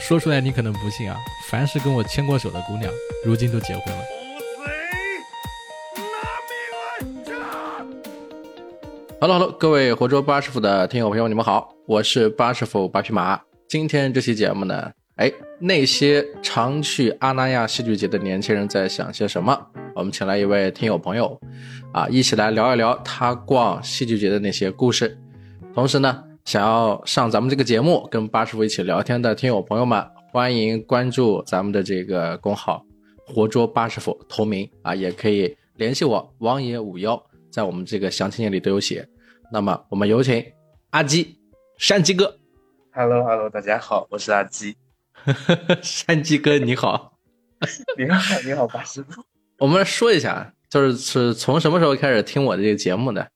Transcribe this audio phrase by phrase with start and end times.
[0.00, 1.16] 说出来你可能不信啊，
[1.48, 2.90] 凡是跟我牵过手的姑娘，
[3.24, 4.02] 如今都结婚了。
[9.20, 13.38] Hello，Hello，各位活捉八师傅的听友朋友，你们好，我是八师傅八匹马。
[13.68, 19.60] 今天这期节目呢，哎，那些常去阿那亚戏剧节的年轻人在想些什么？
[19.94, 21.38] 我们请来一位听友朋友，
[21.92, 25.18] 啊，一起来聊一聊他逛戏剧节的那些故事。
[25.74, 26.24] 同时呢。
[26.48, 30.02] 想要上咱们这个节目跟八师傅一起聊天的听友朋友们，
[30.32, 32.82] 欢迎关注咱们的这个公号
[33.22, 39.06] “活捉八师傅”同名啊，也可以联系我王爷五幺，在我们这个详情页里都有写。
[39.52, 40.42] 那么我们有请
[40.88, 41.38] 阿基
[41.76, 42.38] 山鸡哥。
[42.92, 44.74] Hello Hello，大家好，我是阿基。
[45.82, 47.12] 山鸡哥你好。
[47.98, 49.22] 你好你好八师傅。
[49.58, 53.28] 我们来说一下，就是是从什么时候开始听我的这个节目的？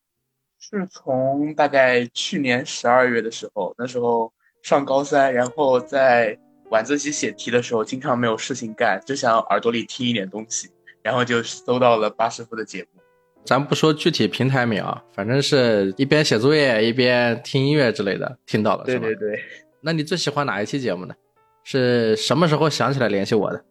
[0.72, 6.38] 是从大概去年十二月的时候，那时候上高三，然后在
[6.70, 10.70] 晚自习写题的时候，经常没有事情干，就想耳朵里听一点东西，
[11.02, 13.02] 然后就搜到了巴师傅的节目。
[13.44, 18.84] 咱不说具体平台名啊，反正是一边写作业一边听音乐之类的，听到了。
[18.84, 19.38] 对对对。
[19.80, 21.14] 那你最喜欢哪一期节目呢？
[21.64, 23.64] 是什么时候想起来联系我的？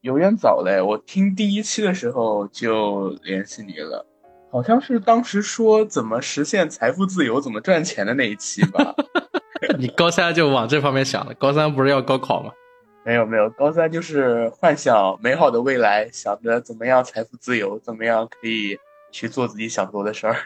[0.00, 4.04] 有点早嘞，我听第一期的时候就联系你了。
[4.50, 8.94] 好像是当时说怎么实现财富自由、怎么赚钱的那一期吧。
[9.78, 11.34] 你高三就往这方面想了？
[11.34, 12.50] 高三不是要高考吗？
[13.04, 18.78] 没有没有，高三就是幻想美好的未来，想着怎么样财富自由，怎么样可以
[19.10, 20.36] 去做自己想做的事儿。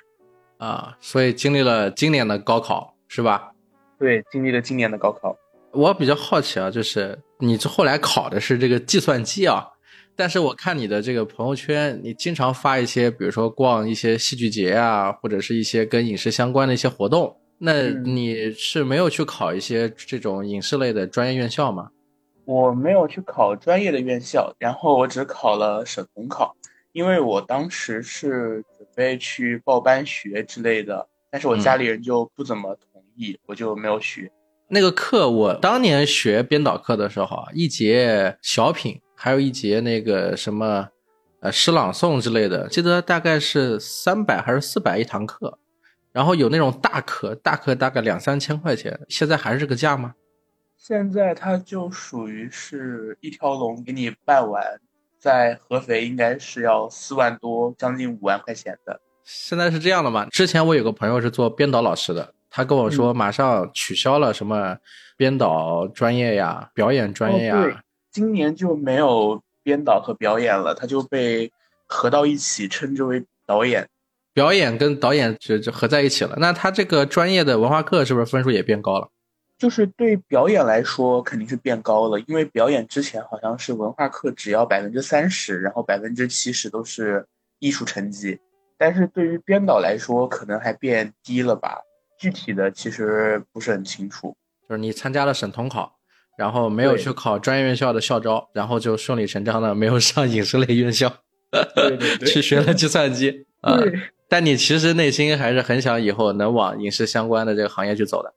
[0.58, 3.50] 啊，所以经历了今年的高考是吧？
[3.98, 5.36] 对，经历了今年的高考。
[5.72, 9.66] 我比较好奇啊，就是你后来考的是这个计算机啊？
[10.14, 17.34] 但是我看你的这个朋友圈，你经常发一些，比如说逛一些戏剧节啊，或者是一些跟影视相关的一些活动。
[17.58, 21.88] 那你是没有去考一些这种影视类的专业院校吗？
[22.44, 26.54] 我没有去考专业的院校，然后我只考了省统考，
[26.92, 34.30] 因为我当时是准备去报班学之类的，但是我家里人就不怎么同意，我就没有学
[34.68, 35.30] 那个课。
[35.30, 39.00] 我当年学编导课的时候啊，一节小品。
[39.22, 40.88] 还有一节那个什么，
[41.38, 45.60] 呃，诗朗诵之类的，记得大概是三百还是四百一堂课，
[46.10, 50.12] 然后有那种大课，大课大概两三千块钱，现在还是这个价吗？
[50.76, 54.60] 现在它就属于是一条龙给你办完，
[55.20, 59.00] 在合肥应该是要四万多，将近五万块钱的。
[59.22, 60.26] 现在是这样的吗？
[60.32, 64.76] 之前我有个朋友是做编导老师的，他跟我说马上取消了什么
[65.16, 67.84] 编导专业呀、表演专业呀。
[68.12, 71.50] 今年就没有编导和表演了，他就被
[71.86, 73.88] 合到一起，称之为导演。
[74.34, 76.36] 表演跟导演就就合在一起了。
[76.38, 79.08] 那他这个专业的文化课是不是分数也变高了？
[79.58, 87.24] 就是对表演来说肯定是变高了，因为表演之前好像是文化课只要百分之三十，然后百分之七十都是
[87.60, 88.38] 艺术成绩。
[88.76, 91.80] 但是对于编导来说，可能还变低了吧？
[92.18, 94.36] 具体的其实不是很清楚。
[94.68, 95.98] 就是你参加了省统考。
[96.36, 101.12] 然后没有去考专业院校的校招，然后就顺理成章的没有上影视类院校，
[102.26, 103.78] 去学了计算机啊。
[104.28, 108.32] 但你其实内心还是很想以后能往影视相关的这个行业去走的。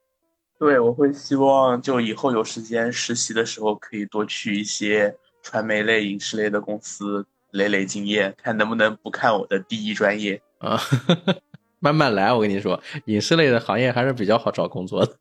[0.60, 10.80] 对，我会希望就以后有时间实习的时候，可以多去一些传媒类、影视类的公司累累经验，看能不能不看我的第一专业啊。
[11.80, 15.14] 慢慢来，我跟你说，影视类的行业还是比较好找工作的。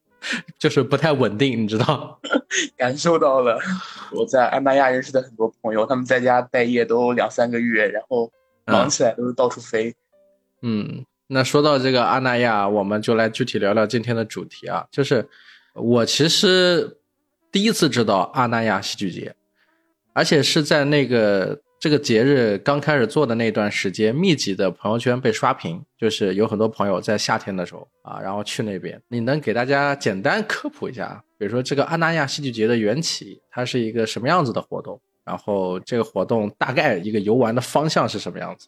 [0.59, 2.21] 就是不太稳定，你知道？
[2.77, 3.59] 感受到了。
[4.13, 8.31] 我在安那亚认识的很多朋友，他们在家待业都两三个月，然后
[8.67, 9.95] 忙起来都是到处飞。
[10.63, 14.87] 嗯，那说到这个阿那亚，我们就来具体聊聊今天的主题啊。
[14.91, 15.29] 就是
[15.75, 16.99] 我其实
[17.51, 19.35] 第一次知道阿那亚戏剧节，
[20.13, 21.61] 而且是在那个。
[21.85, 28.99] 这个节日刚开始做的那段时间，密集的朋友圈被刷屏，就是有很多朋友在夏天的时候啊，然后去那边。
[29.09, 34.99] 你能给大家简单科普一下，比如说这个阿那亚戏剧节的缘起，它是一个什么样子的活动？
[35.27, 38.67] 然后这个活动大概一个游玩的方向是什么样子？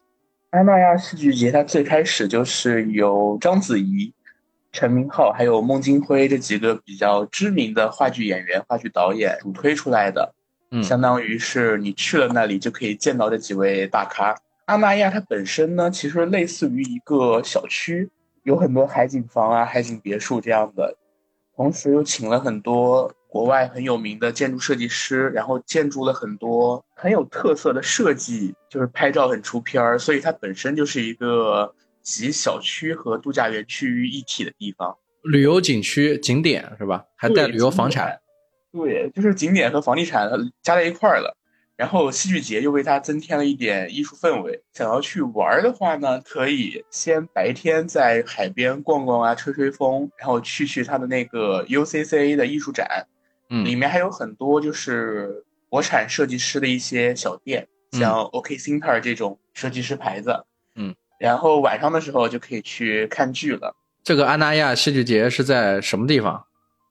[0.50, 4.12] 阿那亚戏剧节它最开始就是由章子怡、
[4.73, 10.35] 陈明昊还有孟京辉这几个比较知名的话剧演员、话剧导演主推出来的。
[10.82, 14.34] 相当于是你去了那里就可以见到这几位大咖。
[14.66, 18.10] 阿那亚它本身呢，其实类似于一个小区，
[18.42, 20.96] 有很多海景房啊、海景别墅这样的，
[21.54, 29.98] 同时又请了很多国外很有名的建筑设计师，然后建筑了很多很有特色的设计，就是拍照很出片儿。
[29.98, 31.72] 所以它本身就是一个
[32.02, 37.04] 集小区和度假园区于一体的地方，旅游景区景点是吧？
[37.14, 38.18] 还带旅游房产。
[38.72, 40.30] 对，就是景点和房地产
[40.62, 41.36] 加在一块儿了。
[41.76, 44.62] 然后戏剧节又为它增添了一点艺术氛围。
[44.72, 53.06] 想要去玩的话呢，可以先白天在海边逛逛啊，吹吹风，然后去去它的那个 UCCA 的艺术展，
[53.50, 60.44] 嗯，里面还有很多就是国产设计师的一些小店，像 OK Center 这种设计师牌子，
[60.76, 60.94] 嗯。
[61.18, 63.74] 然后晚上的时候就可以去看剧了。
[64.02, 66.46] 这个安那亚戏剧节是在什么地方？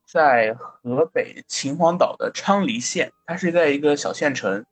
[0.06, 4.64] 在河北秦皇岛的昌黎县，它是在一个小县城。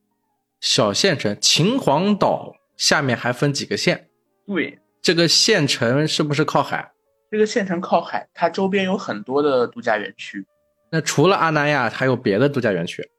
[0.61, 4.07] 小县城，秦皇岛下面还分几个县？
[4.45, 6.91] 对，这个县城是不是靠海？
[7.31, 10.45] 这个县城靠海，它周边有很多的度假园区。
[10.91, 13.09] 那除了阿那亚，还有别的度假园区？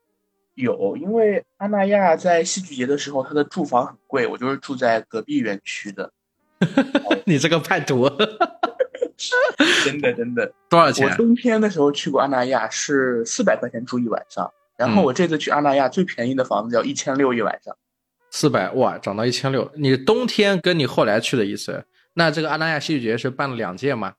[0.54, 6.12] 有，因为阿那亚在戏剧节的时候，它的住房很贵，我就是住在隔壁园区的。
[7.26, 8.08] 你这个叛徒！
[9.84, 11.08] 真的真的，多少钱？
[11.08, 14.50] 我冬天的时候去过阿那亚，是四百块钱住一晚上。
[14.76, 17.76] 然后我这次去阿那亚最便宜的房子要一千六一晚上，
[18.30, 19.70] 四百哇，涨到一千六。
[19.76, 21.84] 你冬天跟你后来去的一次？
[22.14, 24.14] 那这个阿那亚戏剧节是办了两届吗？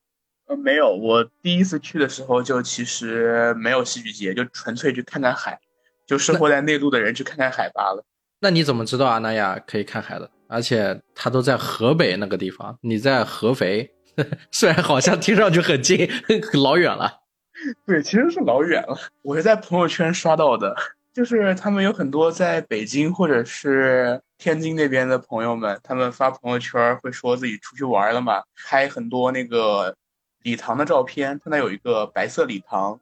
[0.47, 5.59] 呃，没有，我第一次去的时候就其实没有戏剧节，就纯粹去看看海，
[6.07, 8.06] 就生活在内陆的人去看看海罢了。
[8.39, 10.30] 那你怎么知道阿那亚可以看海的？
[10.48, 13.91] 而且它都在河北那个地方，你在合肥，
[14.51, 16.09] 虽然好像听上去很近，
[16.53, 17.21] 老远了。
[17.85, 18.97] 对，其实是老远了。
[19.21, 20.75] 我是在朋友圈刷到的，
[21.13, 29.95] 就是他们有很多在北京或者是天津那边的朋友们，他们发朋友圈会说自己出去玩了嘛，拍很多那个
[30.44, 31.39] 礼堂的照片。
[31.44, 33.00] 他那有一个白色礼堂，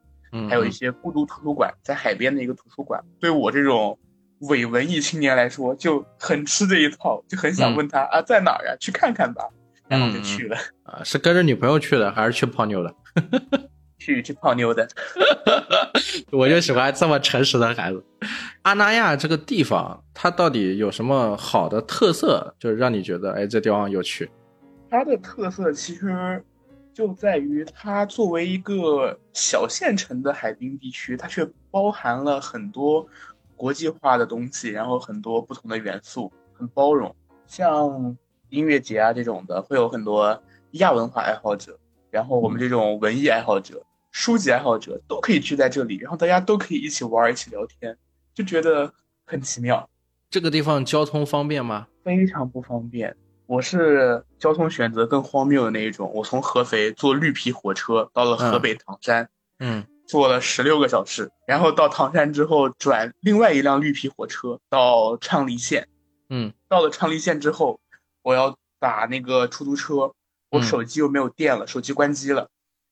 [0.48, 3.02] 还有一些孤独图书馆，在海边的一个图书馆。
[3.20, 3.98] 对我这种
[4.38, 8.76] 伪文艺青年来说，就很吃这一套，就很想问他啊，在哪儿呀？
[8.80, 9.48] 去看看吧。
[9.88, 10.56] 然后就去了。
[10.84, 12.94] 啊，是跟着女朋友去的，还是去泡妞的？
[13.98, 14.86] 去去泡妞的，
[16.30, 18.04] 我就喜欢这么诚实的孩子。
[18.62, 24.30] 阿那亚这个地方，它到底有什么好的特色，就是让你觉得，哎，这地方有趣？
[24.90, 26.44] 它的特色其实
[26.92, 33.06] 就在于，它作为一个小县城的海滨地区，它却包含了很多
[33.56, 37.14] 国际化的东西，然后很多不同的元素，很包容。
[37.46, 38.14] 像
[38.54, 40.42] 音乐节啊这种的，会有很多
[40.72, 41.78] 亚文化爱好者，
[42.10, 43.82] 然后我们这种文艺爱好者。
[44.12, 47.98] 书籍爱好者都可以聚在这里，然后大家都可以一起玩，一起聊天，
[48.32, 48.92] 就觉得
[49.24, 49.90] 很奇妙。
[50.30, 51.88] 这个地方交通方便吗？
[52.04, 53.16] 非常不方便。
[53.46, 56.08] 我是交通选择更荒谬的那一种。
[56.14, 59.28] 我从合肥坐绿皮火车到了河北唐山，
[59.58, 65.88] 嗯，坐了十六个小时，然后到唐山之后转另外一辆绿皮火车到昌黎县，
[66.30, 67.80] 嗯，到了昌黎县之后，
[68.24, 70.14] 我要打那个出租车，
[70.50, 72.48] 我手机又没有电了，手机关机了。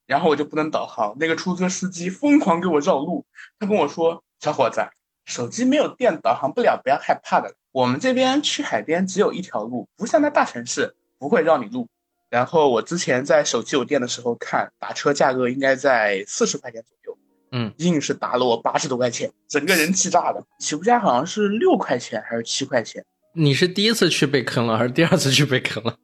[0.06, 3.25] 然后我就不能导航，那个出租车司机疯狂给我绕路。
[3.58, 4.87] 他跟我说：“小伙子，
[5.25, 7.55] 手机没有电，导航不了，不要害怕的。
[7.70, 11.88] 我们这边去海边只有一条路，不像那大城市，不会绕你路。”
[12.29, 17.19] 然后我之前在手机有电的时候看打车价格应该在四十块钱左右，
[17.52, 20.44] 嗯，硬是打了我八十多块钱，整个人气炸了。
[20.58, 23.05] 起步价好像是六块钱还是七块钱？
[23.34, 25.96] 你是第一次去被坑了，还是第二次去被坑了？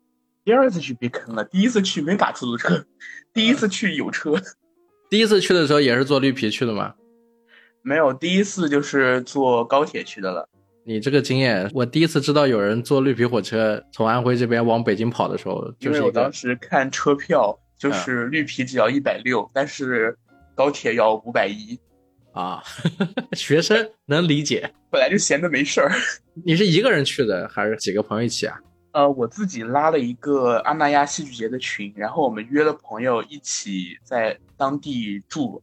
[0.45, 2.85] 第二次去被坑了，第一次去没打出租车，
[3.35, 4.35] 第一次去有车。
[5.11, 6.95] 第一次去的时候也是坐绿皮去的吗？
[7.83, 10.49] 没有，第一次就是坐高铁去的了。
[10.85, 20.17] 你这个经验，我第一次知道有人坐绿皮火车从安徽这边往北京跑的时候，就是我当时看车票，就是绿皮只要一百六，但是
[20.55, 21.79] 高铁要五百一。
[22.39, 22.63] 啊，
[23.35, 25.91] 学生能理解，本来就闲着没事儿。
[26.47, 28.57] 你是一个人去的，还是几个朋友一起啊？
[28.93, 35.61] 呃，我自己拉了一个阿那亚戏剧节的群，然后我们约了朋友一起在当地住，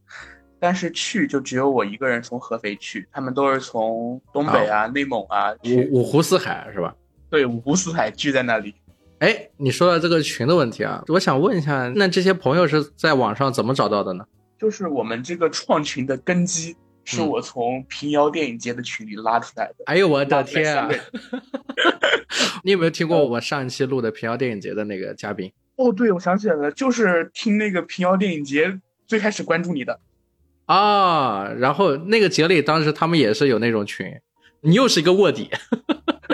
[0.60, 6.94] 但是去就只有我一个人从合肥去，他们都是从东北啊、内蒙啊，五五湖四海是吧？
[7.30, 8.74] 对，五湖四海聚在那里。
[9.20, 14.26] 哎，你说到这个群的问题啊，我想问一下，那这些朋友是在网上怎么找到的呢？
[14.58, 16.76] 就是我们这个创群的根基。
[17.08, 19.84] 是我从平遥电影节的群里拉出来的。
[19.84, 20.90] 哎呦我的天啊！
[22.64, 25.52] 你有没有听过我上一期录的平遥电影节的那个嘉宾？
[25.76, 30.00] 哦，对，我想起来了，就是听那个平遥电影节最开始关注你的
[30.64, 31.48] 啊。
[31.56, 34.12] 然后那个节里当时他们也是有那种群，
[34.62, 35.48] 你又是一个卧底。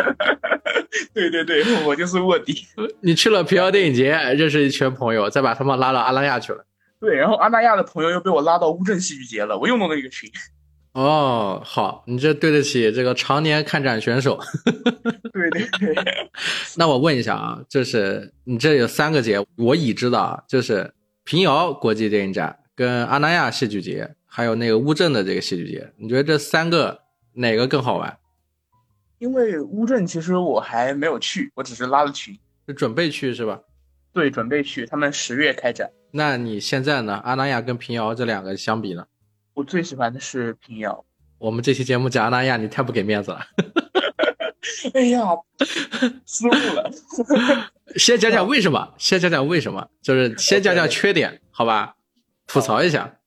[1.13, 2.65] 对对对，我就是卧底。
[3.03, 6.65] 你去了平遥电影节，认识一群朋友，再把他们拉到阿拉亚去了。
[7.03, 10.31] 对，然后阿那亚的朋友又被我拉到乌镇戏剧节了，我又弄了一个群。
[10.95, 14.39] 哦，好，你这对得起这个常年看展选手。
[15.33, 15.97] 对 对对。
[16.79, 20.95] 那我问一下啊，就是你这有三个节，我已知的啊，就是
[21.25, 27.01] 平遥国际电影展、跟阿那亚戏剧节还有那个乌镇的这个戏剧节，你觉得这三个
[27.33, 28.17] 哪个更好玩？
[29.19, 33.59] 因为乌镇其实我还没有去，我只是拉了群，就准备去是吧？
[34.13, 34.87] 对，准备去。
[34.87, 35.91] 他们十月开展。
[36.15, 37.15] 那你现在呢？
[37.25, 39.07] 阿那亚跟平遥这两个相比呢？
[39.55, 41.05] 我最喜欢的是平遥。
[41.39, 43.41] 我们这期节目讲阿那亚，你太不给面子了。
[44.95, 45.21] 哎呀，
[46.27, 46.91] 失误了。
[47.97, 48.95] 先讲讲为什么？
[48.99, 49.89] 先讲讲为什么？
[50.03, 51.97] 就是先讲讲缺点，好吧？
[52.47, 53.19] 吐槽一下。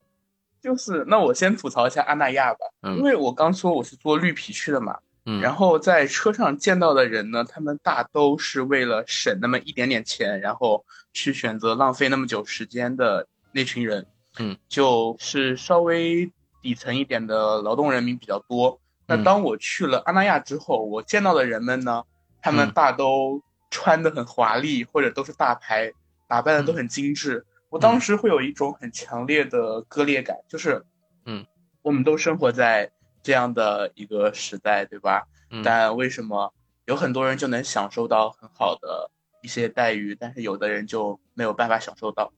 [0.61, 2.59] 就是那我先吐槽一下阿那亚吧，
[2.97, 4.99] 因为我刚说我是做绿皮去的嘛。
[5.25, 5.41] 嗯。
[5.41, 14.05] 然后在车上见到的人呢，他们大都是为了省那么一点点钱，然后去选择浪费那么久时间的那群人。
[14.39, 14.57] 嗯。
[14.69, 18.79] 就是稍微底层一点的劳动人民比较多。
[19.07, 22.03] 那当我去了阿那亚之后，我见到的人们呢，
[22.41, 23.39] 他们大都
[23.69, 25.91] 穿的很华丽，或者都是大牌，
[26.27, 27.45] 打扮的都很精致。
[27.69, 30.83] 我当时会有一种很强烈的割裂感，就是，
[31.25, 31.45] 嗯，
[31.83, 32.89] 我们都生活在
[33.25, 35.27] 这样的一个时代，对吧？
[35.63, 36.53] 但为什么
[36.85, 39.09] 有很多人就能享受到很好的
[39.41, 42.31] 一些待遇，但是有的人就没有办法享受到？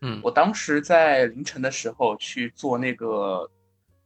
[0.00, 3.48] 嗯，我当时在凌晨的时候去坐那个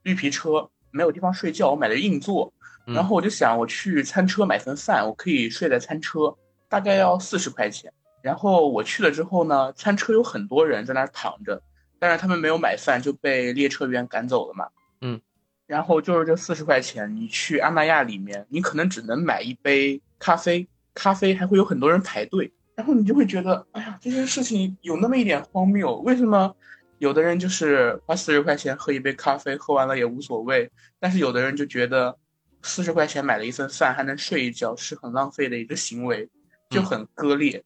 [0.03, 0.69] 绿皮车。
[0.89, 2.51] 没有地方睡觉，我买了硬座，
[2.85, 6.33] 然后我就想，我去餐车买份饭，我可以睡在餐车，
[6.69, 7.91] 大概要四十块钱。
[8.23, 11.61] 然后我去了之后呢，餐车有很多人在那儿躺着，
[11.99, 14.69] 但是他们没有买饭，就被列车员赶走了嘛。
[15.01, 15.21] 嗯，
[15.67, 26.55] 然后就是这四十块钱，你去阿那亚里面，你可能只能买一杯咖啡，咖啡还会有很多人排队，然后你就会觉得，哎呀，这件事情有那么一点荒谬，为什么？
[26.99, 30.71] 有的人就是花四十块钱喝一杯咖啡，喝完了也无所谓。
[30.99, 32.17] 但是有的人就觉得，
[32.63, 36.27] 四十块钱买了一份饭还能睡一觉，是很浪费的一个行为，
[36.71, 37.63] 就很割裂。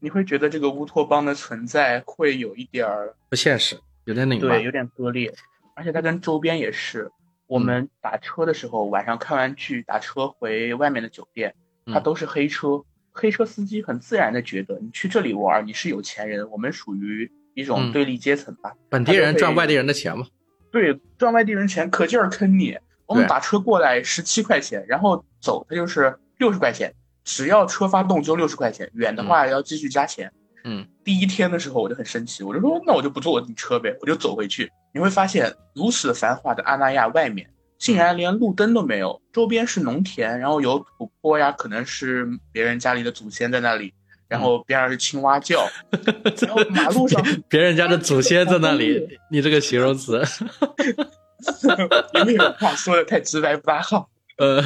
[0.00, 5.32] 你会觉得这个乌托邦的存在会有一点儿不现实，有点拧巴，对，有点割裂。
[5.80, 7.10] 而且它跟周边也是，
[7.46, 11.54] 我们打车的时候，晚上看完剧打车回外面的酒店，
[11.86, 17.32] 它都是黑车，黑车司机很自然的觉得你去这里玩，你是有钱人，我们属于。
[17.52, 20.24] 一种对立阶层吧，本地人赚外地人的钱嘛，
[20.70, 22.78] 对，赚外地人钱，可劲儿坑你。
[23.06, 26.94] 我们打车过来十七块钱，然后走它就是六十块钱，
[27.24, 30.32] 只要车发动就六十块钱，远的话要继续加钱。
[30.64, 34.70] 嗯，第一天的时候我就很生气，我就说那我就不坐你车呗，我就走回去。
[34.92, 37.48] 你会发现如此繁华的阿那亚外面，
[37.78, 43.92] 竟然连路灯都没有，周边是农田，然后有土坡呀，可能是别人家里的祖先在那里。
[44.28, 45.68] 然后边上是青蛙叫，
[46.40, 50.22] 然后马路上别人家的祖先在那里， 你这个形容词，
[52.14, 54.08] 有没有话说的太直白不大好？
[54.38, 54.62] 呃，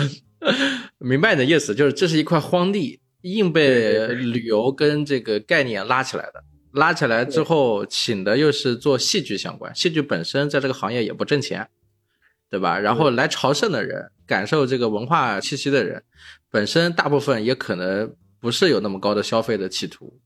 [0.99, 6.43] 明白你的意思，就是这是一块荒地，硬被旅游跟这个概念拉起来的。
[6.73, 11.69] 拉起来之后，请的又是做戏剧相关，戏剧本身在这个行业也不挣钱，
[12.49, 12.79] 对吧？
[12.79, 16.03] 然后来朝圣的人，感受这个文化气息的人，
[16.51, 18.15] 本身大部分也可能。
[18.41, 20.21] 不是有那么高的消费的企图，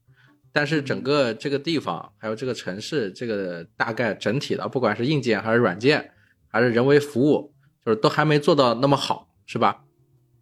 [0.53, 6.11] 但是整个这个地方还有这个城市，这个大概整体的，不管是硬件还是软件，
[6.49, 7.55] 还是人为服务，
[7.87, 9.85] 就是都还没做到那么好，是吧？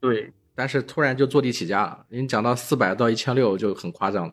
[0.01, 0.33] 对。
[0.57, 4.33] 但是突然就坐地起价了，你讲到四百到一千六就很夸张了。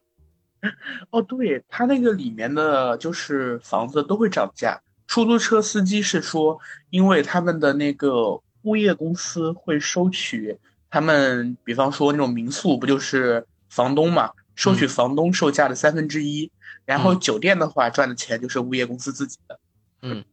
[1.11, 4.81] 哦，对，它那个里面的就是房子都会涨价。
[5.05, 6.57] 出租车司机是说，
[6.89, 10.57] 因为他们的那个物业公司会收取。
[10.89, 16.49] 他们比方说那种民宿，不就是房东嘛，收取房东售价的三分之一，
[16.85, 19.59] 然后酒店的话赚的钱就是物业公司自己的。
[20.03, 20.23] 嗯，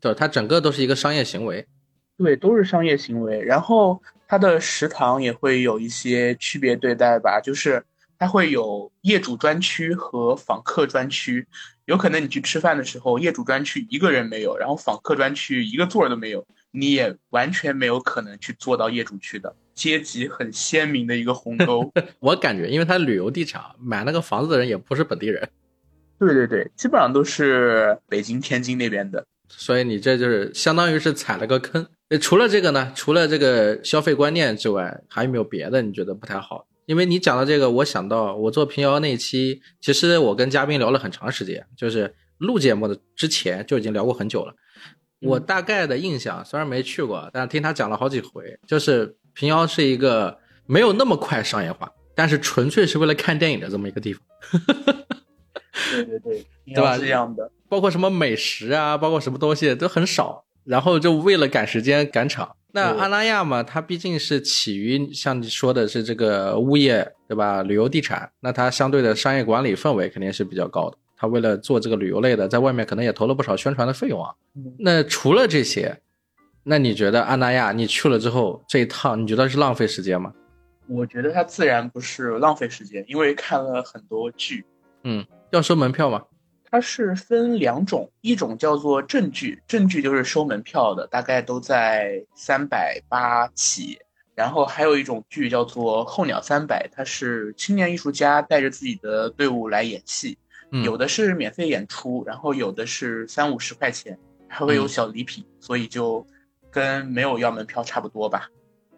[0.00, 1.66] 对，它整个都是一个商业行为。
[2.18, 3.40] 对，都是商业行为。
[3.40, 7.82] 然后它的食堂也会有一些区别对待吧，就是
[8.18, 11.46] 它会有业主专区和访客专区。
[11.86, 19.56] 有可能你去吃饭的时候，业主专区一个人没有，然后访客专区一个座都没有，你也完全没有可能去坐到业主区的。
[19.74, 25.48] 阶级很鲜明的一个鸿沟， 我感觉，因为他旅游地产买那个房子的人也不是本地人，
[26.18, 31.86] 对对对，基本上都是北京、天津那边的，所以你这就是相当于是踩了个坑。
[32.20, 36.66] 除了这个呢，除了这个消费观念之外，还有没有别的你觉得不太好？
[36.86, 44.54] 因为你讲到这个，我想到我做平遥那期，其实我跟嘉宾聊了很长时间，就是录节目的之前就已经聊过很久了。
[45.20, 49.16] 我大概的印象虽然没去过，但是听他讲了好几回，就是。
[49.34, 50.36] 平遥是一个
[50.66, 54.20] 没有那么快商业化，但是纯粹是为了看电影的这么一个地方。
[55.92, 56.96] 对对对， 对吧？
[56.96, 62.54] 是这样的，包括什么美食啊，包括什么东西都很少，然后就为了赶时间赶场。
[62.72, 67.62] 那阿那亚嘛，它毕竟是起于像你说的是这个物业，对吧？
[67.62, 70.98] 旅游地产，那它相对的商业管理氛围肯定是比较高的。
[71.16, 74.30] 它为了做这个旅游类的，在外面可能也投了不少宣传的费用啊。
[74.78, 75.98] 那除了这些，
[76.62, 80.30] 那你觉得阿那亚你去了之后这一趟，你觉得是浪费时间吗？
[80.86, 84.64] 我觉得它自然不是浪费时间，因为看了很多剧。
[85.04, 86.22] 嗯，要收门票吗？
[86.70, 93.98] 它是分两种，一种叫做正剧，正剧就是收门票的，大概都在三百八起。
[94.34, 100.38] 然后还有一种剧叫做候鸟三百，它是青年艺术家带着自己的队伍来演戏，
[100.84, 106.24] 有的是免费演出，然后有的是三五十块钱，还会有小礼品，所以就
[106.70, 108.48] 跟没有要门票差不多吧。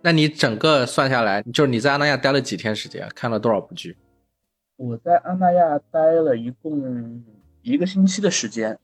[0.02, 3.96] 那你整个算下来，就是你在阿那亚待了几天时间，看了多少部剧？
[4.76, 7.24] 我在阿那亚待了一共。
[7.62, 8.78] 一个星期的时间，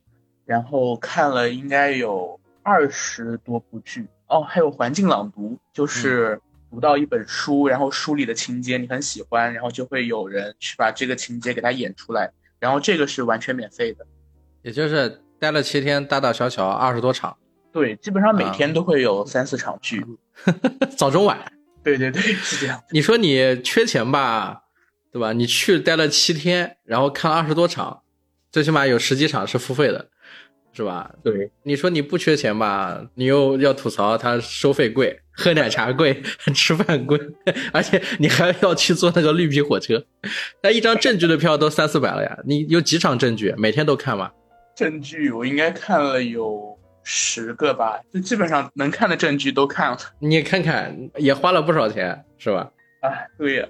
[0.44, 6.40] 然后看了应该有二十多部剧哦，还有环境朗读，就是
[6.70, 14.06] 读到一本书，然后书里的情节你很喜欢，然后就会有人去把这个情节给它演出来，然后这个是完全免费的，
[14.62, 17.36] 也就是待了七天，大大小小二十多场，
[17.72, 20.04] 对，基本上每天都会有三四场剧，
[20.98, 21.50] 早中晚，
[21.82, 22.82] 对对对，是这样。
[22.90, 24.64] 你说你缺钱吧，
[25.10, 25.32] 对吧？
[25.32, 28.02] 你去待了七天，然后看了二十多场。
[28.50, 30.08] 最起码有十几场是付费的，
[30.72, 31.10] 是吧？
[31.22, 36.22] 对，你说你不缺钱吧，你又要吐槽它收费贵，喝奶茶贵，
[36.54, 37.20] 吃饭贵，
[37.72, 40.04] 而且你还要去坐那个绿皮火车，
[40.62, 42.38] 那一张证据的票都三四百了呀！
[42.44, 43.54] 你有几场证据？
[43.56, 44.30] 每天都看吗？
[44.74, 49.98] 证据我应该看了有十个吧，就基本上能看的证据都看了。
[50.18, 52.70] 你看看，也花了不少钱，是吧？
[53.02, 53.66] 哎，对呀。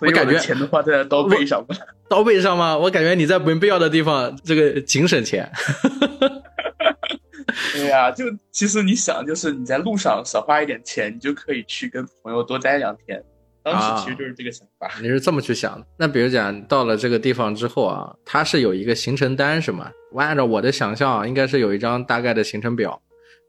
[0.00, 1.76] 我感觉钱都花在刀背上了，
[2.08, 2.76] 刀背上吗？
[2.76, 5.50] 我感觉你在没必要的地方，这个仅省钱。
[7.72, 13.22] 对呀，就其实你想，就是你在路上少花一点钱，你就可以去跟朋友多待两天。
[13.62, 14.90] 当时其实就是这个想法。
[15.02, 15.86] 你是这么去想的？
[15.98, 19.90] 那比如讲到了这个地方之后啊，它是有一个行程单是吗？
[20.12, 23.00] 我按照我的想象，应该是有一张大概的行程表。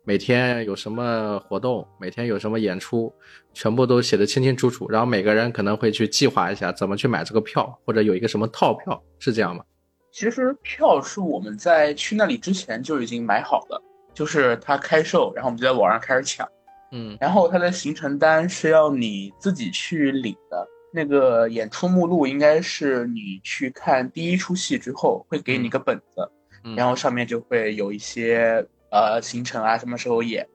[0.03, 3.13] 每天有什么活动，每天有什么演出，
[3.53, 4.89] 全部都写的清清楚楚。
[4.89, 9.63] 然后每个人可能会去计划一下怎么去买这个票，或者有一个什么套票，是这样吗？
[10.11, 13.79] 其实票是我们在去那里之前就已经买好了，
[14.11, 16.49] 就是他开售，然后我们就在网上开始抢。
[16.91, 20.67] 嗯，然后他的行程单是要你自己去领的。
[20.91, 26.29] 那个演出目录应该是你去看第一出戏之后会给你个本子，
[26.75, 28.65] 然后上面就会有一些。
[28.91, 30.47] 呃，行程啊，什么时候演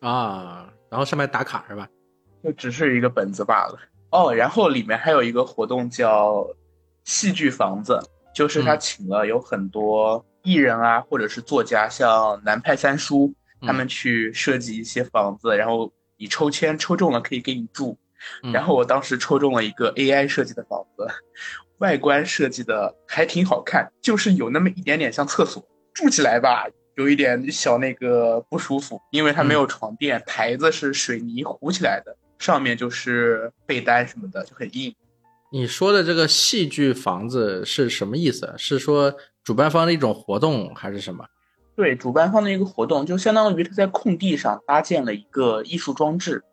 [0.00, 0.72] 啊？
[0.88, 1.88] 然后上面打卡是吧？
[2.42, 3.78] 就只是一个本子罢了。
[4.10, 6.46] 哦，然后里面还有一个活动叫
[7.04, 8.00] 戏剧房子，
[8.34, 17.98] 就是他请了有很多艺人啊，或者是作家，像南派三叔他们去设计一些房子，然后你抽签抽中了可以给你住。
[18.52, 21.06] 然后我当时抽中了一个 AI 设计的房子，
[21.78, 26.66] 外观设计的还挺好看，就是有那么一点点像厕所，住起来吧。
[27.00, 34.94] 有一点小那个不舒服，因为它没有床垫，台子是水泥糊起来的，上面就是被单什么的，就很硬。
[35.50, 38.52] 你说的这个戏剧房子是什么意思？
[38.58, 41.24] 是说主办方的一种活动还是什么？
[41.74, 46.44] 对，主办方的一个活动，就相当于他在空地上搭建了一个艺术装置，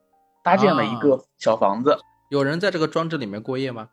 [0.46, 1.98] 搭建了一个小房子。
[2.30, 3.90] 有人在这个装置里面过夜吗？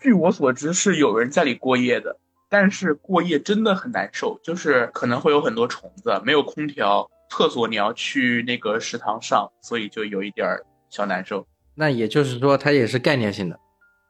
[0.00, 2.18] 据我所知，是有人在里过夜的。
[2.56, 10.46] 但是过夜真的很难受，就是可能会有很多虫子，没有空调，厕所你要去那个食堂上，所以就有一点
[10.88, 11.44] 小难受。
[11.74, 13.58] 那也就是说，它也是概念性的，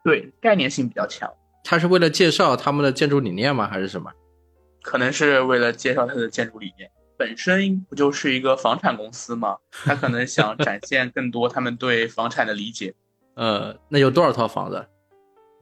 [0.04, 1.32] 对，概念性比较强。
[1.64, 3.66] 它是为了介绍他们的建筑理念吗？
[3.66, 4.12] 还是什么？
[4.82, 6.90] 可能是为了介绍它的建筑理念。
[7.16, 9.56] 本身不就是一个房产公司吗？
[9.70, 12.92] 他可能想展现更多他们对房产的理解。
[13.36, 14.86] 呃，那有多少套房子？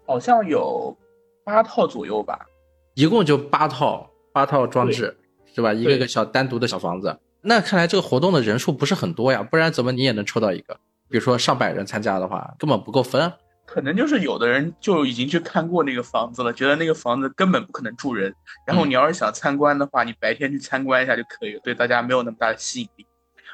[0.04, 0.98] 好像有
[1.44, 2.44] 八套左右吧。
[2.94, 5.16] 一共就八套，八套装置，
[5.54, 5.72] 是吧？
[5.72, 7.18] 一个个小单独的小房子。
[7.40, 10.74] 那看来这个活动的人数不是很多呀，不然怎么你也能抽到一个？
[11.08, 13.32] 比如说上百人参加的话，根本不够分。
[13.64, 18.34] 可能就是有的人就已经去看过那个房子了，觉得那个房子根本不可能住人。
[18.66, 23.06] 然后你要是想参观的话，你白天去参观一下就可以了，对大家没有那么大的吸引力。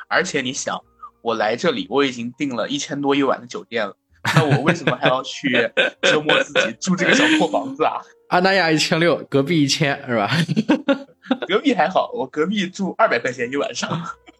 [0.08, 0.80] 而且你想，
[1.22, 3.94] 我来这里，我已经订了一千多一晚的酒店了。
[4.34, 5.70] 那我为什么还要去
[6.02, 7.94] 折磨自己住这个小破房子啊？
[8.28, 10.30] 阿那亚一千六，隔壁一千是吧？
[11.48, 13.90] 隔壁还好，我隔壁住二百块钱一晚上。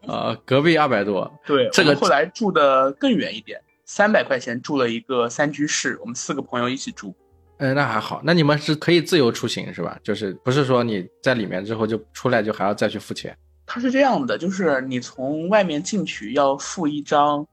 [0.05, 1.31] 啊， 隔壁二百多。
[1.45, 7.15] 对，这个后来住的更远一点，三百块钱住了一个三居室，我们四个朋友一起住。
[7.57, 8.21] 嗯，那还好。
[8.23, 9.97] 那你们是可以自由出行是吧？
[10.03, 13.35] 就是不是说你在里面之后就出来就还要再去付钱？
[13.65, 17.47] 它是这样的，就是你从外面进去要付一张。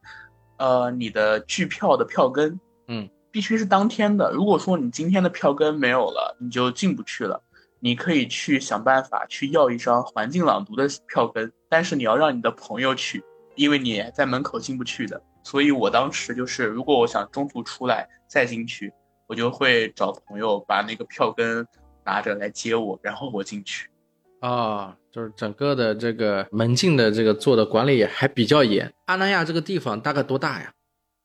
[0.59, 4.31] 呃，你的剧票的票根，嗯，必须是当天的。
[4.33, 7.43] 如果说你今天的票根没有了，你就进不去了。
[7.79, 13.23] 你可以去想办法去要一张环境朗读的票根，但是你要让你的朋友去，
[13.55, 15.23] 因为你在门口进不去的。
[15.45, 18.93] 所以我当时就是，如果我想中途出来再进去，
[19.27, 21.65] 我就会找朋友把那个票根
[22.05, 23.89] 拿着来接我，然后我进去。
[24.47, 28.95] 啊，就是整个的这个门禁的这个做的管理还比较严。
[29.07, 30.73] 阿那亚这个地方大概多大呀？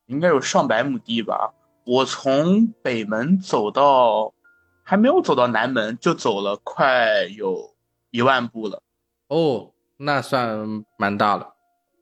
[0.07, 1.53] 应该有上百亩地吧。
[1.85, 4.33] 我从北门走到，
[4.81, 7.75] 还没有走到南门，就走了快有
[8.09, 8.81] 一万步了。
[9.27, 11.53] 哦，那算蛮大了。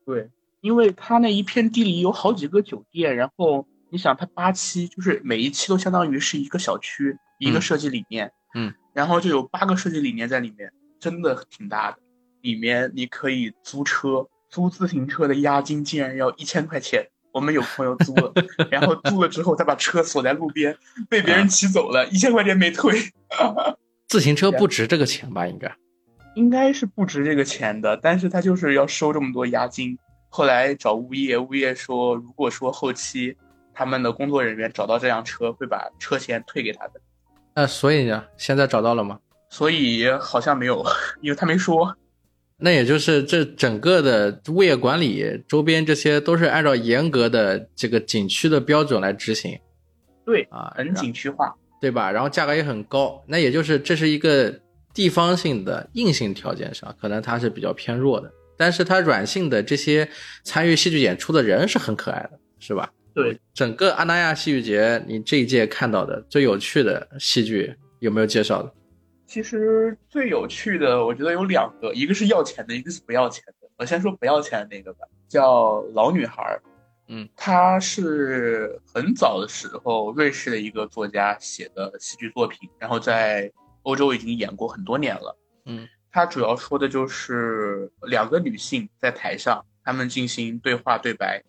[0.05, 0.29] 对，
[0.61, 8.31] 因为它那一片地里有好几个酒店，然后你想，它八期就是每一期都相当于是一个小区，一个设计理念。
[8.55, 10.71] 嗯，然后就有八个设计理念在里面。
[10.99, 11.97] 真的挺大的，
[12.41, 17.07] 里面你可以租车，租自行车的押金竟然要一千块钱。
[17.31, 18.33] 我们有朋友租了，
[18.71, 20.75] 然后租了之后，他把车锁在路边，
[21.07, 22.99] 被别人骑走了， 一千块钱没退。
[24.07, 25.45] 自行车不值这个钱吧？
[25.45, 25.75] 应该，
[26.35, 29.97] 应该是不值这个钱的，但是他就是要收这么多押金。
[30.29, 33.37] 后来找物业，物业说，如果说后期
[33.73, 36.99] 他们的工作人员找到这辆车，会把车钱退给他的。
[37.53, 38.25] 那所以呢？
[38.37, 39.19] 现在找到了吗？
[39.49, 40.85] 所以好像没有，
[41.21, 41.95] 因为他没说。
[42.57, 49.57] 那也就是这整个的物业管理周边这些都是按照严格的这个景区的标准来执行。
[50.25, 52.11] 对啊，很景区化，对吧？
[52.11, 53.23] 然后价格也很高。
[53.25, 54.53] 那也就是这是一个
[54.93, 58.29] 地方性的硬性条件上，可能它是比较偏弱的。
[58.57, 60.07] 但是它软性的这些
[60.43, 62.91] 参与戏剧演出的人是很可爱的，是吧？
[63.15, 68.73] 对，整个阿那亚戏剧节，你这一届看到的最有趣的戏剧有没有介绍的？
[69.29, 73.69] 其实最有趣的，我觉得有两个，一个是要钱的，一个是不要钱的。
[73.77, 76.41] 我先说不要钱的那个吧，叫《老女孩》。
[77.09, 83.51] 嗯，她是很早的时候瑞士的一个作家写的戏剧作品，然后在
[83.83, 85.37] 欧洲已经演过很多年了。
[85.65, 91.43] 嗯，它主要说的就是两个女性在台上，她们进行对话对白，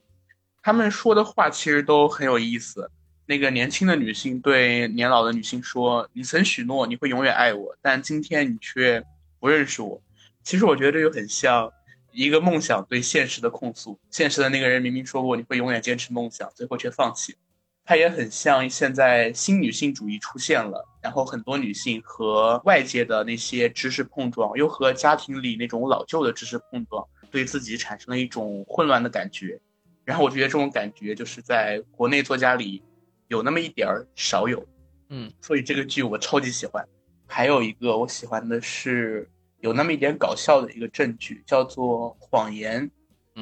[0.63, 2.91] 她们说的话其实都很有意思。
[3.31, 9.01] 那个年轻的女性对年老的女性说：“你曾许诺你会永远爱我，但今天你却
[9.39, 10.03] 不认识我。”
[10.43, 11.71] 其实我觉得这就很像
[12.11, 13.97] 一个梦想对现实的控诉。
[14.11, 17.37] 现实的那个人明明说过你会永远坚持梦想，最后却放弃。
[17.85, 29.61] 它也很像现在新女性主义出现了，然后很多女性和外界的那些知识碰撞，又和家庭里那种老旧的知识碰撞，对自己产生了一种混乱的感觉。
[30.05, 32.83] 然后我觉得这种感觉就是在国内作家里。
[33.31, 34.67] 有那么一点儿少有，
[35.09, 36.85] 嗯，所以这个剧我超级喜欢。
[37.29, 42.91] 还有一个我喜欢的是有那么一点搞笑的一个证据，叫做《谎言》、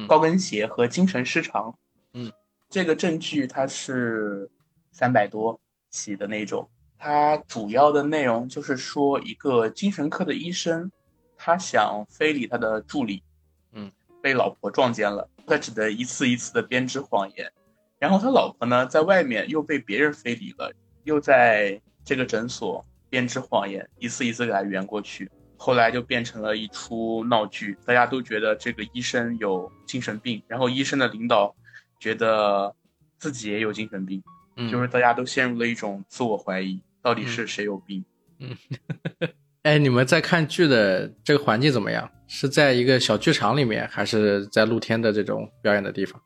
[0.07, 1.75] 高跟鞋和精神失常。
[2.13, 2.31] 嗯，
[2.69, 4.47] 这个证据它是
[4.91, 10.91] 三百多起的那种，它主要的内容就是说一个精神科的医生，
[11.35, 13.23] 他想非礼他的助理，
[13.71, 17.51] 嗯，被老婆撞见了，他只得一次一次的编织谎言。
[17.99, 20.71] 然后他老婆呢，在外面又被别人非礼了，
[21.03, 25.29] 又在这个诊所编织谎言，一次一次给他圆过去。
[25.57, 31.53] 后来就变成了一出闹剧，大家都觉得这个医生有精神病，然后医生的领导
[31.99, 32.73] 觉得
[33.17, 34.23] 自己也有精神病，
[34.71, 38.05] 就是大家都陷入了一种自我怀疑，到底是谁有病？
[38.39, 38.55] 嗯，
[39.63, 42.09] 哎，你们在看剧的这个环境怎么样？
[42.25, 46.21] 是在一个小剧场里面，还是在露天的这种表演的地方？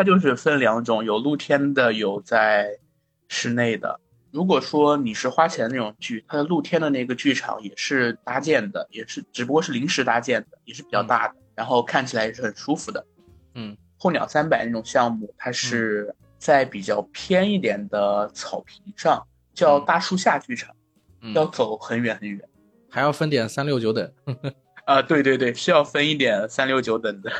[0.00, 2.78] 它就是分两种，有露天的，有在
[3.28, 4.00] 室内的。
[4.30, 13.04] 如果说你是花钱的那种剧，它的露天的那个剧场也是搭建的，也是只不过是临时搭建的，也是比较大的，然后看起来也是很舒服的。
[13.54, 20.74] 嗯，候鸟三百那种项目，它是在比较偏一点的草坪上，叫大树下剧场，
[21.34, 22.40] 要走很远很远，
[22.88, 24.10] 还要分点三六九等。
[24.86, 27.30] 啊，对对对，是要分一点三六九等的。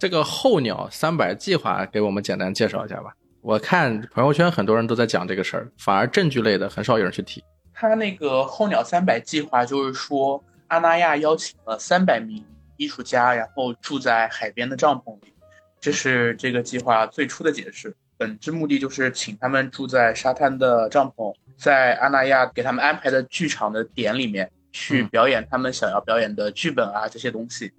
[0.00, 3.14] 这个候鸟三百计划给我们简单介绍一下吧。
[3.42, 7.44] 我看朋友圈很多人都在讲这个事儿，反而证据类的很少有人去提。
[7.74, 12.42] 他那个候鸟三百计划就是说，阿那亚邀请了三百名
[12.78, 15.34] 艺术家，然后住在海边的帐篷里。
[15.78, 17.94] 这是这个计划最初的解释。
[18.16, 27.70] 本质目的就是请他们住在沙滩的帐篷，在阿那亚给他们安排的剧场的点里面去表演他们想要表演的剧本啊这些东西。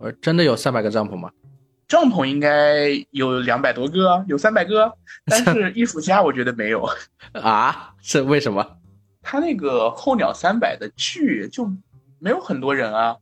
[0.00, 1.30] 呃，真的有三百个帐篷吗？
[1.86, 4.92] 帐篷应该有两百多个，有三百个，
[5.26, 6.88] 但是艺术家我觉得没有
[7.34, 8.78] 啊，是为什么？
[9.22, 11.70] 他那个候鸟三百的剧就
[12.18, 13.16] 没有很多人啊，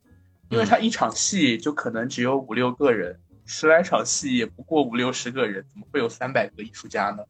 [0.50, 7.22] 因为他一场戏就可能只有五六个人，十来场戏也不过五六十个人，怎么会有三百个艺术家呢？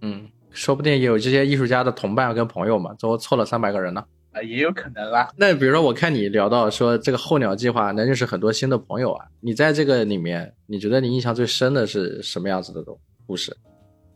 [0.00, 4.00] 嗯，说不定也有这些艺术家的同伴跟朋友嘛，最后凑了三百个人呢。
[4.00, 4.06] 啊，
[4.42, 5.30] 也有可能啦。
[5.36, 13.56] 那比如说，我看你聊到说这个候鸟计划能认识很多新的朋友啊，你在这个里面，你觉得你印象最深的是什么样子的东故事？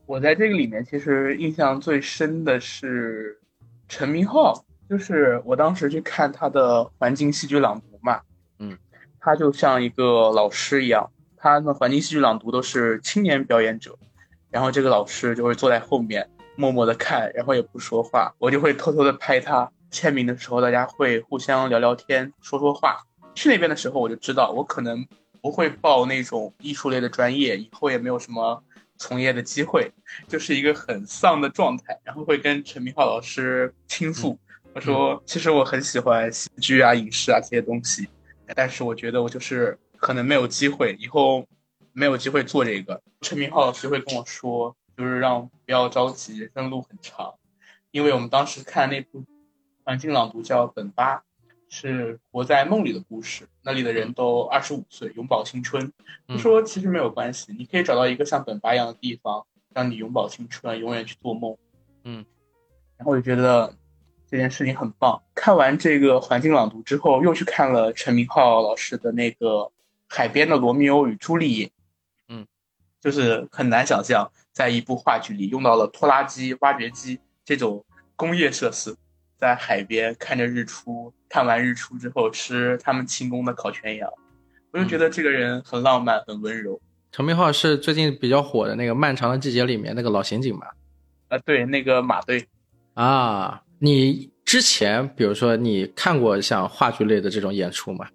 [0.07, 3.39] 我在这个里面其实印象最深的是
[3.89, 8.21] 陈明昊，就是我当时去看他的环境戏剧朗读嘛，
[8.59, 8.77] 嗯，
[9.21, 13.95] 他就像一个老师一样，他的环境戏剧朗读都是青年表演者，
[14.51, 16.27] 然后这个老师就会坐在后面
[16.57, 19.71] 默默的看，然后也不说话，我就会偷偷的拍他。
[19.91, 23.03] 签名的时候，大家会互相聊聊天，说说话。
[23.35, 25.07] 去那边的时候，我就知道我可能
[25.41, 28.63] 不会报那种艺术类的专业，以后也没有什么
[28.97, 29.91] 从业的机会，
[30.27, 31.99] 就是一个很丧的状态。
[32.03, 34.37] 然后会跟陈明浩老师倾诉，
[34.75, 38.09] 我说其实我很喜欢戏剧啊、影视啊这些东西，
[38.57, 41.47] 但是我觉得我就是可能没有机会，以后
[41.93, 43.01] 没有机会做这个。
[43.21, 47.35] 陈明浩老师会跟我说，就是让不要着急，人生路很长，
[47.93, 49.25] 因为我们当时看那部。
[49.89, 51.23] 环境朗读叫本巴，
[51.71, 53.49] 是活在梦里的故事。
[53.63, 55.91] 那里的人都二十五岁，永葆青春。
[56.27, 61.57] 他说其实没有关系，你可以找到一个像本巴一样的地方，让你永葆青春，永远去做梦。
[62.05, 62.23] 嗯，
[62.99, 63.75] 然后我就觉得
[64.31, 65.23] 这件事情很棒。
[65.35, 69.73] 看完这个环境朗读之后，又去看了陈明昊老师的那个
[70.07, 71.71] 海边的罗密欧与朱丽叶。
[72.29, 72.47] 嗯，
[73.01, 77.83] 就是很难想象，在一部话剧里用到了拖拉机、挖掘机这种
[78.17, 78.95] 工业设施。
[79.39, 84.11] 在海边看着日出，看完日出之后吃他们庆功的烤全羊，
[84.73, 86.81] 我就觉得这个人很浪漫，很温柔。
[87.13, 90.75] 陈明浩是最近比较火的那个《漫长的季节》里面那个老刑警吧？
[91.29, 92.45] 啊，对，那个马队。
[92.95, 98.09] 啊，你之前比如说你看过像话剧类的这种演出吗？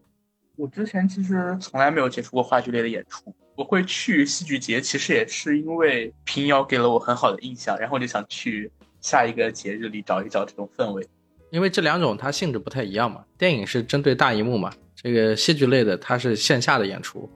[0.57, 3.33] 我之前其实从来没有接触过话剧类的演出。
[3.55, 8.69] 我会去戏剧节，其实也是因为平遥给了我很好的印象，然后我就想去。
[9.01, 11.05] 下一个节日里找一找这种氛围，
[11.53, 13.23] 因为这两种它性质不太一样嘛。
[13.37, 17.29] 电影是针对大荧幕嘛，这个戏剧类的它是线下的演出。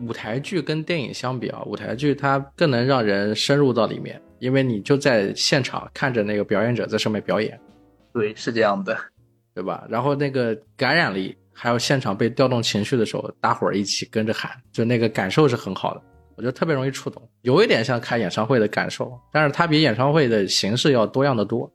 [0.00, 7.56] 舞台剧跟电影相比啊，舞台剧它更能让人深入到里面，因为你就在现场看着那个表演者在上面表演。
[8.12, 8.98] 对，是这样的，
[9.54, 9.86] 对吧？
[9.88, 16.02] 然后那个感染力，还有现场被调动情绪的时候，大伙儿一起跟着喊，就那个感受是很好的。
[16.34, 21.70] 我觉得特别容易触动，有一点像开演唱会的感受，但是它比演唱会的形式要多样的多。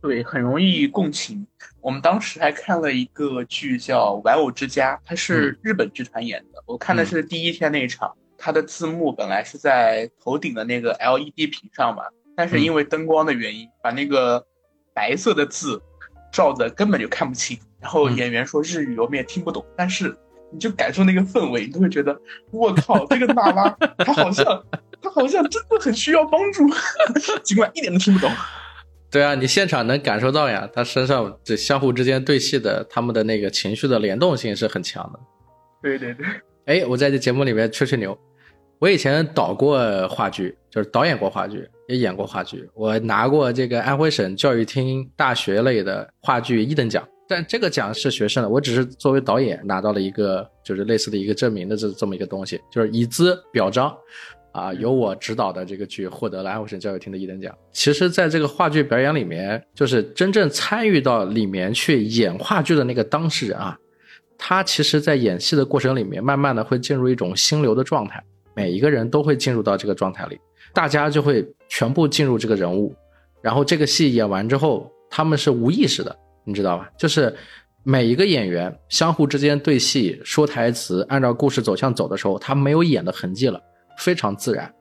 [0.00, 1.46] 对，很容易共情。
[1.80, 6.62] 我们当时还看了一个剧叫《玩偶之家》，它是日本剧团演的。
[6.66, 12.04] 我看的是第一天那一场，它的字幕本来是在头顶的那个 LED 屏上嘛，
[12.36, 14.44] 但是因为灯光的原因，把那个
[14.94, 15.82] 白色的字
[16.32, 17.58] 照的根本就看不清。
[17.80, 20.16] 然后演员说日语我们也听不懂，但是。
[20.50, 22.18] 你就感受那个氛围，你就会觉得，
[22.52, 24.64] 我靠，这个娜拉，她好像，
[25.02, 26.66] 她好像真的很需要帮助，
[27.44, 28.30] 尽管一点都听不懂。
[29.10, 35.18] 对啊，你现场能感受到呀，他身上这相互之间对戏的，他们的那个情绪的联动性是很强的。
[35.82, 36.26] 对对对。
[36.66, 38.16] 哎，我在这节目里面吹吹牛，
[38.78, 47.02] 我以前导过话剧，就是导演过话剧，也演过话剧，我拿过这个安徽省教育厅大学类的话剧一等奖。
[47.30, 53.94] 但这个奖是学生的，我只是作为导演拿到了一个就是类似的一个证明的这这么一个东西，就是以资表彰，
[54.52, 57.54] 啊，由我指导的这个剧获得了安徽省教育厅的一等奖。
[57.72, 63.78] 其实，在这个话剧表演里面，就是真正参与到里面去演话剧的那个当事人啊，
[64.36, 68.22] 他其实在演戏的过程里面，慢慢的会进入一种心流的状态，
[68.54, 70.38] 每一个人都会进入到这个状态里，
[70.72, 72.94] 大家就会全部进入这个人物，
[73.42, 76.16] 然后这个戏演完之后，他们是无意识的。
[76.44, 76.88] 你知道吧？
[76.96, 77.34] 就是
[77.82, 83.60] 每一个演员相互之间对戏、说台词，按照故事走向走的时候，他没有演的痕迹了，
[83.98, 84.72] 非常自然。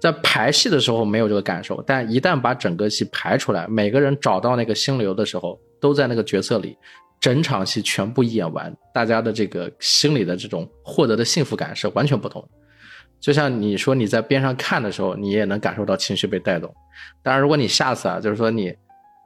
[0.00, 6.76] 在排戏的时候没有这个感受，但一旦把整个戏排出来，每个人找到那个心流的时候，都在那个角色里，
[7.18, 12.46] 整场戏全部演完，大家的这个心里的这种获得的幸福感是完全不同。
[13.18, 16.72] 就像你说你在边上看的时候，你也能感受到情绪被带动。
[17.22, 18.74] 当然，如果你下次啊，就是说你。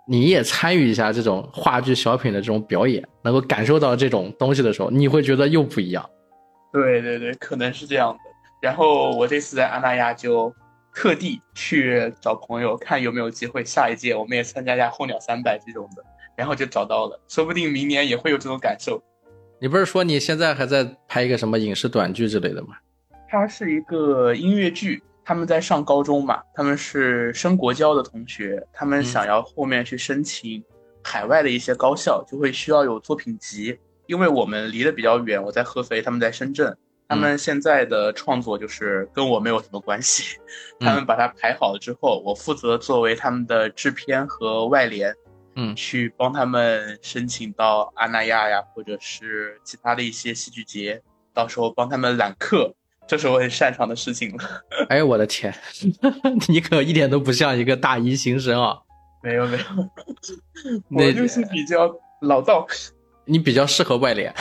[0.08, 6.04] 你也参与一下这种话剧小品的这种表演，能够感受到这种东西的时候，你会觉得又不一样。
[6.72, 8.18] 对对对，可能是这样的。
[8.60, 10.54] 然后我这次在阿那亚就
[10.94, 16.04] 特地去找朋友，看有没有机会下一届我们也参加一下候鸟三百这种的，
[16.36, 19.02] 然后就找到了，说不定明年也会有这种感受。
[19.58, 22.76] 你不是说你现在还在拍一个什么影视短剧之类的吗？
[23.28, 25.02] 它是一个音乐剧。
[25.22, 30.64] 他们在上高中嘛，他们是升国交的同学，他们想要后面去申请
[31.04, 33.78] 海外的一些高校，就会需要有作品集。
[34.06, 36.76] 因为我们离得比较远，我在合肥，他们在深圳，
[37.10, 40.38] 他们现在的创作就是跟我没有什么关系。
[40.78, 45.12] 他们把它排好了之后，我负责作为他们的制片和外联，
[45.56, 51.02] 嗯，去帮他们申请到阿那亚呀，或者是其他的一些戏剧节，
[51.34, 52.72] 到时候帮他们揽客，
[53.08, 54.44] 这是我很擅长的事情了。
[54.88, 55.52] 哎，我的天，
[56.48, 58.78] 你可一点都不像一个大一新生啊！
[59.20, 59.64] 没有没有，
[60.90, 61.92] 我就是比较
[62.22, 62.64] 老道。
[63.26, 64.32] 你比较适合外联。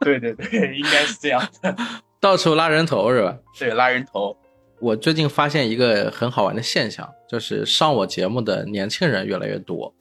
[0.00, 1.76] 对 对对， 应该是这样的。
[2.20, 3.38] 到处拉人头是吧？
[3.58, 4.36] 对，拉人头。
[4.78, 9.94] 我最近发现一个很好玩的现象，就是上我节目的年轻人越来越多，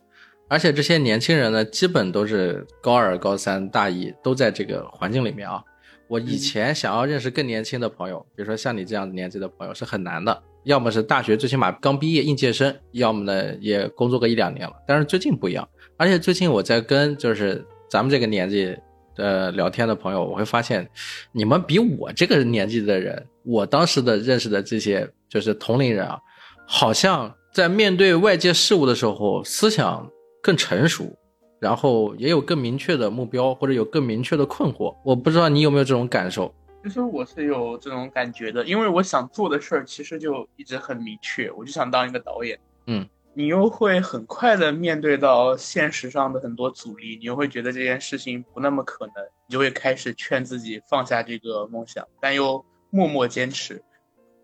[0.48, 5.62] 而且这些年轻人呢，基本都是高二、高三、大一都在这个环境里面啊。
[6.08, 14.74] 我以前想要认识更年轻的朋友，比如说像你这样年纪的朋友是很难的，要么是大学最起码刚毕业应届生，要么呢也工作个一两年了。
[14.88, 18.78] 但是最近不一样，而且最近我在跟就是咱们这个年纪。
[19.20, 20.90] 呃，聊天的朋友，我会发现，
[21.32, 26.20] 你们比我这个年纪的人，我当时的认识的这些就是同龄人啊，
[26.66, 30.10] 好像在面对外界事物的时候，思想
[30.42, 31.14] 更成熟，
[31.60, 34.96] 然后也有更明确的目标，或者有更明确的困惑。
[35.04, 36.54] 我不知道你有没有这种感受？
[36.84, 42.58] 其实我是有这种感觉的，因为我想做的事儿其实就一直很明确，我就想当一个导演。
[42.88, 43.06] 嗯。
[43.34, 49.15] 你又会很快的面对到现实上的很多阻力，你又会觉得这件事情不那么可能，
[49.48, 53.82] 你就会开始劝自己放下这个梦想，但又默默坚持，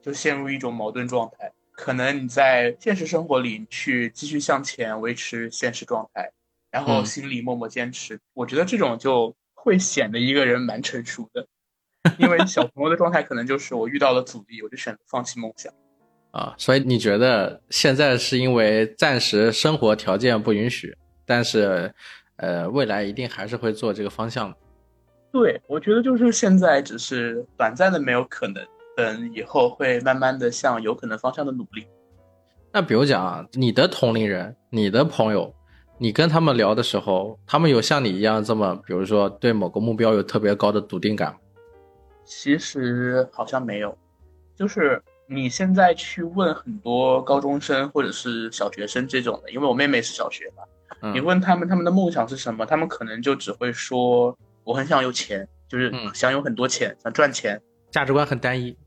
[0.02, 1.52] 就陷入一种矛盾状态。
[1.72, 6.32] 可能你在现实生活里去继续向前维持现实状态，
[6.72, 8.18] 然后心里默默坚持。
[8.34, 11.46] 我觉得这种就会显得一个人蛮成熟的，
[12.18, 15.74] 因为小朋友的状态可能就是我遇到了阻力，我就选择放弃梦想。
[16.36, 20.94] 啊，所以你觉得现在是因为暂时生活条件不允许，
[21.26, 21.90] 但是，
[22.36, 24.58] 呃，未来一定还是会做这个方向的。
[25.32, 28.62] 对，我觉得就是现在只是短暂的没有可能，
[28.98, 31.88] 等以后会慢慢的向有可能方向的努力。
[32.74, 35.56] 那比如讲啊，你的同龄人、你的朋友，
[35.98, 41.38] 你跟他们聊的时候，他们有像你一样这么，比如说对某个目标有特别高的笃定感吗？
[42.26, 43.98] 其实好像没有，
[44.54, 45.02] 就是。
[45.28, 57.60] 你现在去问很多高中生或者是小学生这种的，因为我妹妹是小学嘛，你问他们他们的梦想是什么，他们可能就只会说我很想有钱，就是想有很多钱，想赚钱，
[57.90, 58.78] 价值观很单一，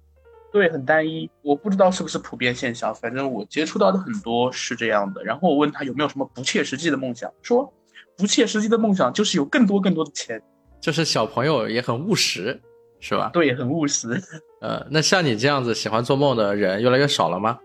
[0.52, 1.28] 对，很单一。
[1.42, 5.24] 我不知道是不是普遍现象，反正我接触到的很多是这样的。
[5.24, 7.72] 然后我问他有没有什么不切实际的梦想，说
[8.16, 10.40] 不切实际的梦想就是有更多更多的钱，
[10.80, 12.60] 就是小朋友也很务实。
[13.00, 13.30] 是吧？
[13.32, 14.20] 对，很务实。
[14.60, 17.58] 呃，那像你这样子喜欢做梦的人越来越少了吗？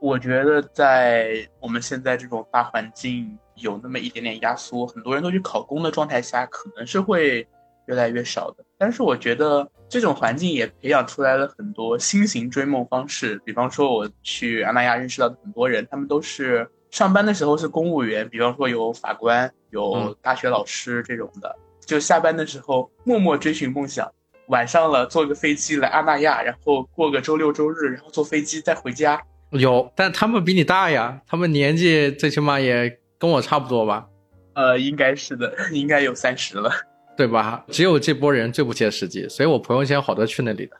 [0.00, 7.46] 我觉得在我们现在这种大环境有那么一点点压缩，很多人都去考公的状态下，可能是会
[7.86, 8.64] 越来越少的。
[8.76, 13.40] 但是我觉得这种环境也培养出来了很多新型追梦方式。
[13.44, 21.54] 比方说，我去阿那亚认识到的很多人，他们都是上班的时候是公务员，比方说有法官、有大学老师这种的，
[21.86, 24.10] 就下班的时候默默追寻梦想。
[24.52, 29.18] 晚上了，坐个飞机来阿那亚，然后过个周六周日，然后坐飞机再回家。
[29.52, 34.06] 有，但他们比你大呀，他们年纪最起码也跟我差不多吧？
[34.54, 36.70] 呃，应该是的， 应该有三十了，
[37.16, 37.64] 对吧？
[37.68, 40.76] 只有这波人最不切实际，所以我朋友圈好多去那里的。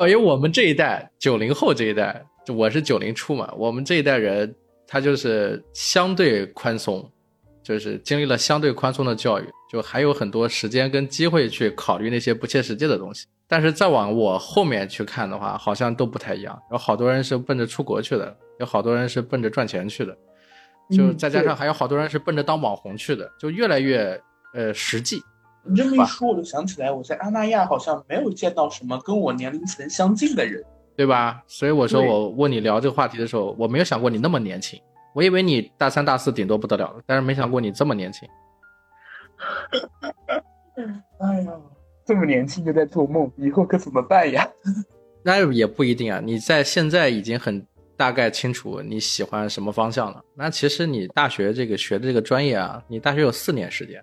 [0.06, 2.22] 因为我们这一代九零后这一代，
[2.54, 4.54] 我是九零初嘛，我们这一代人
[4.86, 7.10] 他就是相对宽松。
[7.62, 13.26] 就是经历了相对宽松的教育，就还有很多时间跟机会去考虑那些不切实际的东西。
[13.46, 16.60] 但是再往我后面去看的话，好像都不太一样。
[16.72, 20.16] 有好多人是奔着出国去的，有好多人是奔着赚钱去的，
[20.90, 24.20] 就再加上还有好多人是奔着当网红去的，就越来越
[24.54, 25.22] 呃实际。
[25.62, 30.64] 你这么一说，我就想起来，我在阿那亚好像没有见到什么跟我年龄层相近的人，
[30.96, 31.42] 对吧？
[31.46, 34.80] 所以我说我问你聊这个话题的时候，我没有想过你那么年轻。
[35.12, 38.28] 我以为你大三大四顶多不得了了，但是没想过你这么年轻。
[41.18, 41.52] 哎呀，
[42.04, 44.48] 这么年轻就在做梦，以后可怎么办呀？
[45.22, 50.24] 那也不一定啊，你在现在已经很大概清楚你喜欢什么方向了。
[50.34, 54.02] 那其实你大学这个学的这个专业啊，你大学有四年时间，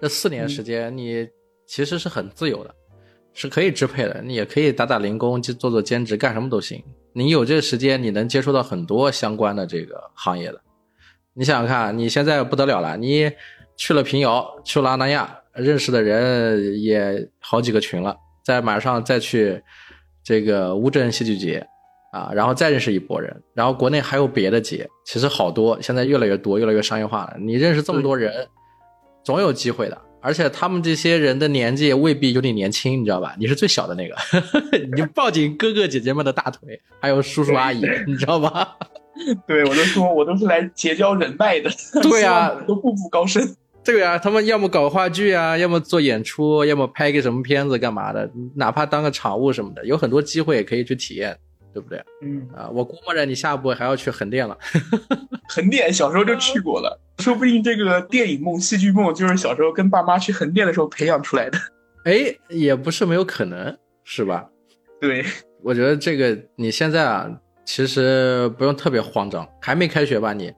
[0.00, 1.26] 这四年时间你
[1.66, 2.74] 其实是很自由的，
[3.32, 4.20] 是可以支配的。
[4.22, 6.84] 你也可以打打零工，去做做兼职，干什么都行。
[7.14, 10.60] 你有这个时间，你能接触到很多相关的这个行业的。
[11.32, 13.32] 你想想看，你现在不得了了，你
[13.80, 18.14] 去了平遥，去了阿那亚，认识的人也好几个群了。
[18.44, 19.62] 再马上再去
[20.22, 21.66] 这个乌镇戏剧节
[22.12, 27.36] 啊，然后再认识一波人，然后国内还有别的节，其实好多，现在越来越多，越来越商业化了。
[27.40, 28.46] 你认识这么多人，
[29.24, 29.96] 总有机会的。
[30.20, 33.34] 而且他们这些人的年纪未必有你年轻，你知道吧？
[33.38, 34.14] 你是最小的那个，
[34.94, 38.76] 你抱紧哥哥姐姐们的大腿，还有叔叔阿姨， 你知道吧？
[39.46, 41.70] 对我都说我都是来结交人脉的。
[42.02, 43.42] 对呀，都步步高升。
[43.82, 51.36] 对呀，他们要么搞话剧啊，要么做演出，要么拍个什么片子干嘛的，哪怕当个场务什么的，有很多机会也可以去体验，
[51.72, 52.02] 对不对？
[52.22, 54.56] 嗯啊，我估摸着你下一步还要去横店了。
[55.48, 61.58] 横店小时候就去过了，说不定这个电影梦、戏剧梦就是小时候跟爸妈去横店的时候培养出来的。
[62.04, 64.46] 哎，也不是没有可能，是吧？
[65.00, 65.24] 对，
[65.62, 67.30] 我觉得这个你现在啊，
[67.64, 70.32] 其实不用特别慌张，还没开学吧？
[70.32, 70.52] 你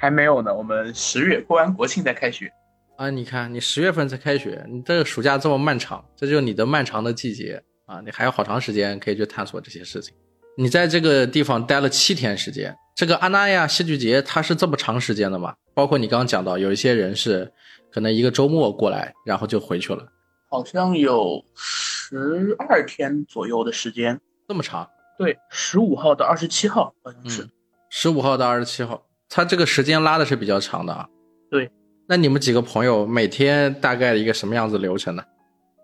[0.00, 2.50] 还没有呢，我们十月过完国庆再开学。
[2.96, 10.14] 啊，你看你十月份才开学，你这个暑假这么漫长，这就是你的漫长的季节啊，你还有好长时间可以去探索这些事情。
[10.56, 15.54] 你在这个地方待了七天时间，这个阿那亚戏剧节它是这么长时间的吗？
[15.74, 17.52] 包括你刚刚讲到，有一些人是
[17.92, 20.06] 可能一个周末过来，然后就回去了。
[20.48, 24.88] 好像有十二天左右的时间，这么长？
[25.18, 27.46] 对，十五号到二十七号好像是。
[27.90, 31.08] 十五号到二十七号，他这个时间拉的是比较长的啊。
[31.48, 31.70] 对，
[32.06, 35.22] 那你们几个朋友每天大概一个什么样子流程呢？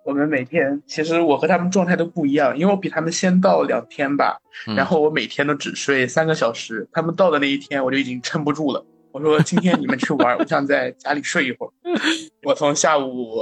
[0.05, 4.37] 我们每天其实我和他们状态都不一样，因为我比他们先到两天吧，
[4.77, 6.89] 然后我每天都只睡三个小时。
[6.93, 11.71] 他们到的那一天我就已经撑不住了，我说今天你们去玩，我想在家里睡一会儿。
[12.45, 13.41] 我从下午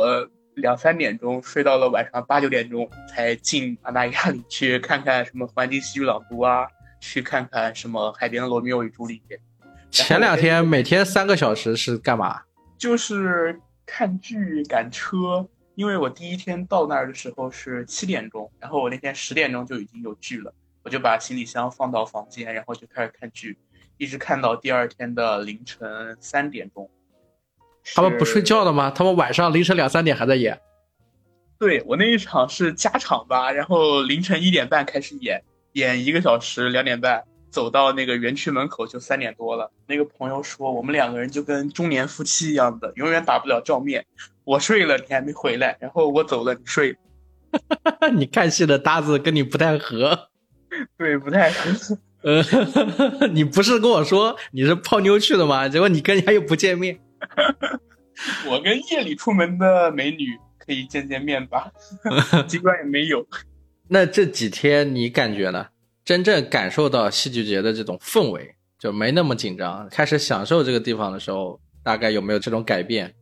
[0.55, 6.66] 两三点钟睡到了晚上八九点钟，才进阿那亚里去看看什么环境戏剧朗读啊，
[6.98, 9.38] 去看看什么海边的罗密欧与朱丽叶。
[9.95, 12.42] 前两天每天三个小时是干嘛？
[12.76, 15.49] 就是看剧、赶车。
[15.76, 23.59] 因为我第一天到那儿的时候是七点钟，然后我那天十点钟就已经有剧了，我就把行李箱放到房间，然后就开始看剧，
[23.97, 26.88] 一直看到第二天的凌晨三点钟。
[27.95, 28.88] 他们不睡觉的吗？
[28.88, 30.61] 他们晚上凌晨两三点还在演？
[31.59, 35.42] 对我那一场是加场吧，然后凌晨一点半开始演，
[35.72, 37.24] 演一个小时，两点半
[37.55, 39.70] 走到那个园区门口就三点多了。
[39.86, 44.05] 那个朋友说我们两个人就跟中年夫妻一样的，永远打不了照面。
[44.42, 46.96] 我睡了，你还没回来，然后我走了，你睡。
[48.16, 50.30] 你看戏的搭子跟你不太合，
[50.98, 51.96] 对，不太合。
[52.22, 52.42] 呃，
[53.32, 55.68] 你不是跟我说你是泡妞去的吗？
[55.68, 56.98] 结果你跟人家又不见面。
[58.50, 60.26] 我跟夜里出门的美女
[60.59, 61.70] 可以见见面吧，
[62.48, 63.24] 尽管也没有。
[63.86, 65.68] 那这几天你感觉呢？
[66.05, 73.14] 真正感受到戏剧节的这种氛围，就没那么紧张，开始享受这个地方的时候，大概有没有这种改变？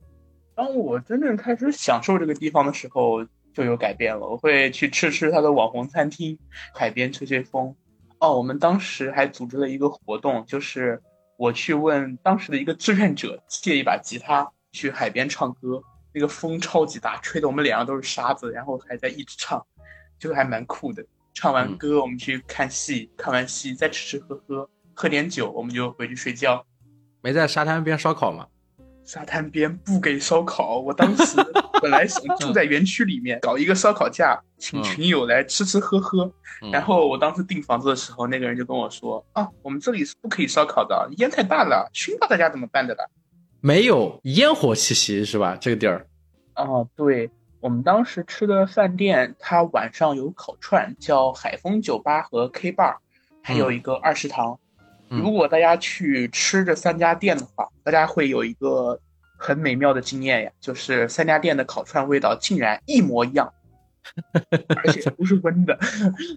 [0.57, 3.25] 当我真正开始享受这个地方的时候，
[3.55, 4.27] 就有改变了。
[4.27, 6.37] 我会去吃吃它的网红餐厅，
[6.75, 7.75] 海边吹吹风。
[8.19, 11.01] 哦，我们当时还组织了一个活动，就是
[11.37, 15.81] 我去问当时的一个志愿者借一把吉他去海边唱歌。
[16.15, 19.65] 那个风超级大，吹得我们脸上都是沙子，然后还在一直唱，
[20.19, 21.03] 就还蛮酷的。
[21.35, 26.65] 唱完歌，我们去看戏，看完戏再吃吃喝喝，喝点酒，我们就回去睡觉。
[27.21, 28.47] 没在沙滩边烧烤吗？
[29.05, 31.37] 沙滩边不给烧烤，我当时
[31.83, 36.33] 本来想住在园区里面搞一个烧烤架，请群友来吃吃喝喝。
[36.73, 43.11] 然后我当时订房子的时候，那个人就跟我说：“啊，我们这里是不可以烧烤的，烟太大了，熏到大家怎么办的了？”
[43.61, 45.57] 没有烟火气息是吧？
[45.61, 46.07] 这个地儿？
[46.55, 47.29] 哦，对，
[47.63, 52.97] 我们当时吃的饭店，它晚上有烤串，叫海风酒吧和 K bar，
[53.41, 54.59] 还有一个二食堂。
[55.09, 58.99] 如果大家去吃这三家店的话，大家会有一个
[59.39, 63.53] 很美妙的经验呀，就是三家店的烤串味道竟然一模一样，
[64.85, 65.79] 而且 不是温的。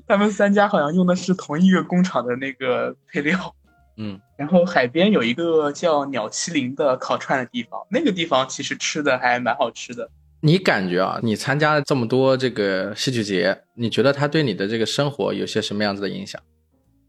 [0.08, 3.56] 他们三家好像用的是同一个工厂的那个配料。
[3.98, 10.08] 嗯， 然后海边有一个叫鸟麒麟的烤串的地方，那个地方其实吃的还蛮好吃的。
[10.46, 16.39] 你感觉啊，你参加了这么多这个戏剧节，你觉得它对你的这个生活有些什么样子的影响？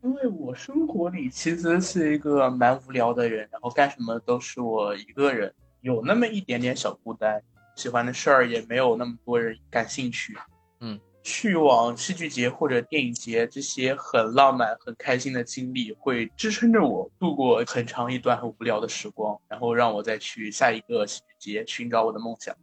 [0.03, 7.43] 因为我生活里其实是一个蛮无聊的人，然后干什么都是我一个人，有那么一点点小孤单，
[7.75, 10.35] 喜欢的事儿也没有那么多人感兴趣。
[10.81, 22.57] 嗯，去往戏剧节或者电影节这些很浪漫、很开心的经历，会支撑着我度过很长一段很无聊的时光，然后让我再去下一个戏剧节寻找我的梦想。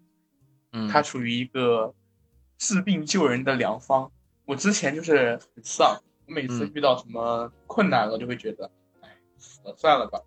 [0.74, 1.94] 嗯，它属于一个
[2.58, 4.12] 治病救人的良方。
[4.46, 5.98] 我之前就是很丧。
[6.26, 8.70] 我每次遇到什么困难了，就会觉得，
[9.02, 10.20] 哎，死了算了吧。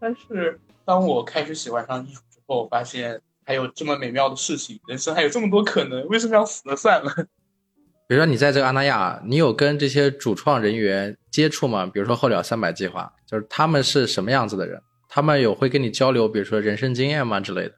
[0.00, 7.14] 但是当我开始喜欢上艺术之后，发现还有这么美妙的事情，人生还有这么多可能，为什么要死了算了？
[8.08, 11.86] 比如说你在这个阿那亚，你有跟这些主创人员接触吗？
[11.86, 14.82] 比如说候鸟三百计划，就是他们是什么样子的人？
[15.08, 17.74] 他们有会跟你交流，比如说人生经验吗之类的？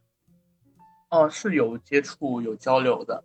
[1.15, 3.23] 哦，是有接触有交流的，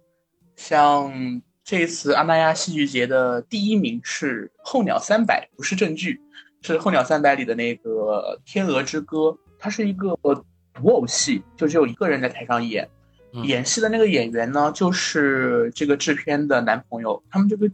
[0.56, 1.42] 像。
[1.62, 6.20] 这次阿那亚戏剧节的第一名是《候鸟三百》，不是正剧，
[6.64, 9.18] 是《候鸟三百》里的那个《天鹅之歌》，
[9.60, 10.18] 它是一个
[10.74, 12.90] 独偶戏，就只有一个人在台上演。
[13.44, 17.22] 演戏的那个演员呢，就是这个制片的男朋友。
[17.30, 17.70] 他们这个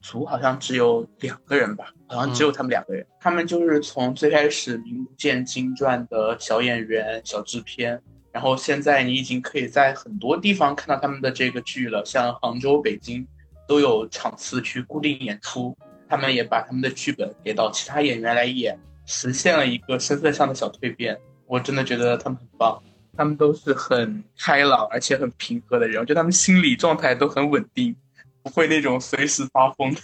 [0.00, 3.04] 组好像只有两个人吧，好像只有他们两个人。
[3.18, 8.00] 他们就是从最开始名不见经传的小演员、小制片，
[8.32, 13.26] 然后现在你已经可以在很多地方看到他们的这个剧了，像杭州、北京
[13.66, 15.76] 都有场次去固定演出。
[16.08, 18.76] 他们也把他们的剧本给到其他演员来演，
[19.06, 21.16] 实现了一个身份上的小蜕变。
[21.46, 22.82] 我真的觉得他们很棒，
[23.16, 27.94] 他们都是很开朗而且很平和的人，我觉得他们心理状态都很稳定，
[28.42, 29.94] 不会那种随时发疯。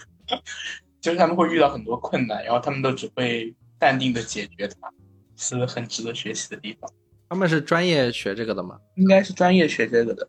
[1.03, 4.93] 就是他们会遇到很多困难，然后他们都只会淡定的解决它，
[5.37, 6.89] 是很值得学习的地方。
[7.29, 8.79] 他们是专业学这个的吗？
[8.95, 10.29] 应该是专业学这个的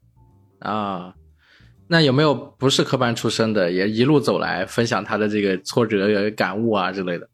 [0.60, 1.14] 啊。
[1.88, 7.30] 那有没有不是科班出身的，也一路走来分享他的这个挫折感悟啊之类的？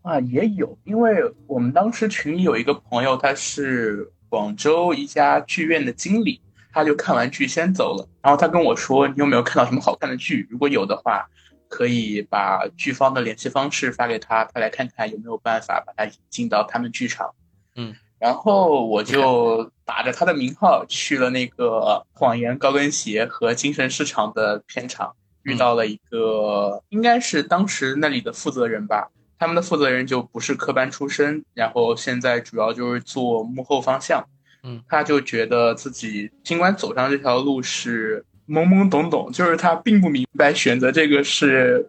[0.00, 1.16] 啊，也有，因为
[1.46, 6.40] 我们当时群里有一个朋友，他是广州一家剧院的经理，
[6.72, 8.08] 他就看完剧先走了。
[8.22, 10.46] 然后他跟我说：“你有没有看到什么好看的剧？
[10.48, 11.28] 如果有的话，
[11.68, 17.34] 可以把剧方的联系方式发给他，他来看看有没有办法把他引进到他们剧场。”
[17.76, 17.94] 嗯。
[18.18, 25.14] 然后我就打着他的名号去了那个谎言高跟鞋和精神市场的片场，
[25.44, 29.08] 遇到了一个应该是当时那里的负责人吧。
[29.38, 34.24] 他们的负责人就不是科班出身，然后现在主要就是做幕后方向。
[34.64, 41.88] 嗯，他就觉得自己尽管走上这条路是懵懵懂懂，就是他并不明白选择这个是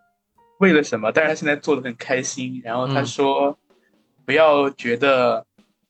[0.59, 2.61] 为了什么，但是他现在做的很开心。
[2.63, 3.57] 然后他说，
[4.27, 5.43] 不要觉得。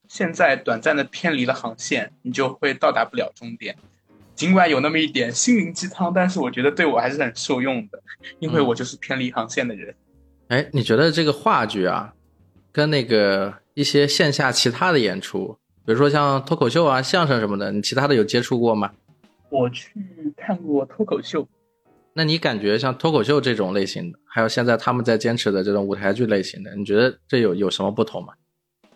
[0.09, 3.77] 现在短暂的偏离了航线，你就会到达不了终点。
[4.33, 8.01] 尽管有那么一点心灵鸡汤，但是我觉得对我还是很受用的，
[8.39, 9.93] 因为我就是偏离航线的人。
[10.47, 12.13] 哎，你觉得这个话剧啊，
[12.71, 15.55] 跟那个一些线下其他的演出，
[15.85, 18.91] 比如说像脱口秀啊、相声什么的，你其他的有接触过吗？
[19.49, 19.93] 我去
[20.35, 21.47] 看过脱口秀。
[22.13, 28.33] 那你感觉像脱口秀这种类型的，还有现在他们在坚持的这种舞台剧类型的，你觉得这有有什么不同吗？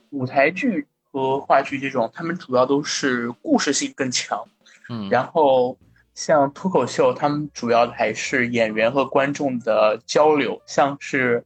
[0.09, 0.87] 舞台剧。
[1.13, 4.43] 和话剧这种，他们主要都是故事性更强，
[4.89, 5.77] 嗯，然后
[6.15, 11.45] 像脱口秀，他们主要还是演员和观众的交流，像是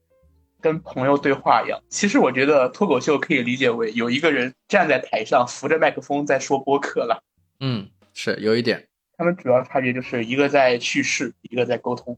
[0.62, 1.78] 跟朋友对话一样。
[1.90, 7.22] 其实我觉得脱口秀可以理解为有一个人站在台上扶着麦克风在说播客了，
[7.60, 8.88] 嗯，是有一点。
[9.18, 12.18] 他们主要差别就是一个在叙事，一个在沟通。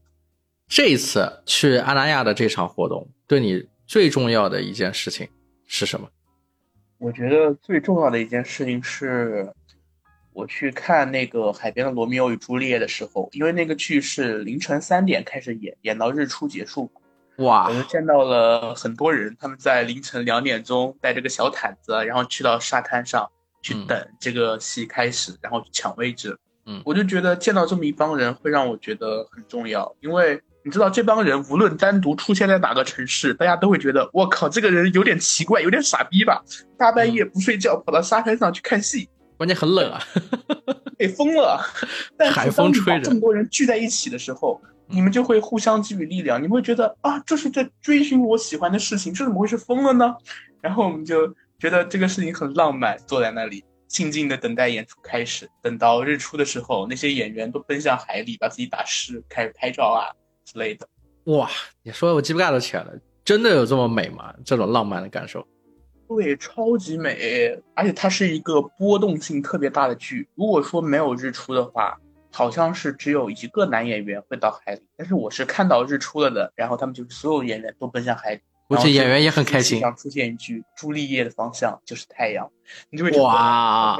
[0.68, 5.28] 这一次去阿那亚的这场活动，对你最重要的一件事情
[5.66, 6.08] 是什么？
[7.00, 9.50] 我觉得最重要的一件事情是，
[10.34, 16.92] 我去看那个《海边的罗密欧与朱丽叶》的时候，因为那个剧是凌晨三点开始演，演到日出结束。
[17.38, 17.70] 哇！
[17.70, 23.26] 我就见到了很多人，他们在凌晨两点钟带着个小毯子，然后去到沙滩上
[23.62, 26.38] 去等这个戏开始，然后抢位置。
[26.66, 30.38] 嗯，我就觉得见到这么一帮人会让我觉得很重要，因为。
[30.62, 36.42] 你知道这帮人无论单独出现在哪个城市，大家都会觉得我靠，这个人有点奇怪，有点傻逼吧？
[36.76, 40.02] 大半夜不睡觉跑到沙滩上去看戏，关键很冷啊，
[40.98, 41.58] 被疯了。
[42.16, 50.14] 但海风吹着，这么多人聚在一起的时候，你们就会互相给予力量，你们会觉得啊，这是在追寻我喜欢的事情，这怎么会是疯了呢？
[50.60, 51.26] 然后我们就
[51.58, 55.48] 觉得这个事情很浪漫，坐在那里静静的等待演出开始。
[55.62, 60.12] 等到日出的时候，那些演员都奔向海里，把自己打湿，开始拍照啊。
[60.52, 60.88] 之类的，
[61.24, 61.48] 哇！
[61.84, 62.92] 你说我鸡皮疙瘩都起来了，
[63.24, 64.34] 真的有这么美吗？
[64.44, 65.46] 这种浪漫的感受，
[66.08, 70.28] 对，超级美，而且它是一个波动性特别大的剧。
[70.34, 71.96] 如果说没有日出的话，
[72.32, 79.78] 好像是只有一个男演员会到海里，但是我是看到日出了的，然后他们就是所有演员都奔向海里，估计演员也很开心。
[79.78, 82.50] 想出现一句“朱丽叶的方向就是太阳”，
[82.90, 83.96] 你就会哇，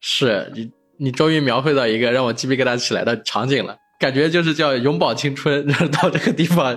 [0.00, 3.76] 是你你终于描绘到一个让我鸡皮疙瘩起来的场景了。
[4.02, 6.76] 感觉就是叫永葆青春，然 后到这个地方，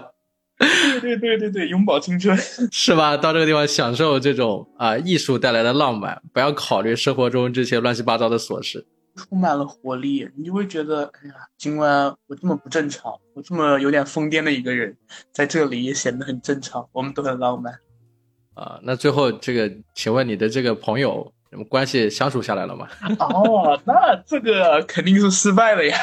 [1.02, 2.38] 对对对对对，永葆青春
[2.72, 3.18] 是吧？
[3.18, 14.96] 到这个地方享受这种啊艺术带来的浪漫，不要考虑生活中这些乱七八糟的琐事，充满了活力，你就会觉得，哎呀，尽管我这么不正常，我这么有点疯癫的一个人，
[15.32, 17.74] 在这里也显得很正常，我们都很浪漫
[18.54, 18.80] 啊。
[18.84, 21.34] 那最后这个，请问你的这个朋友？
[21.66, 22.88] 关系相处下来了吗？
[23.20, 25.98] 哦，那这个肯定是失败了呀！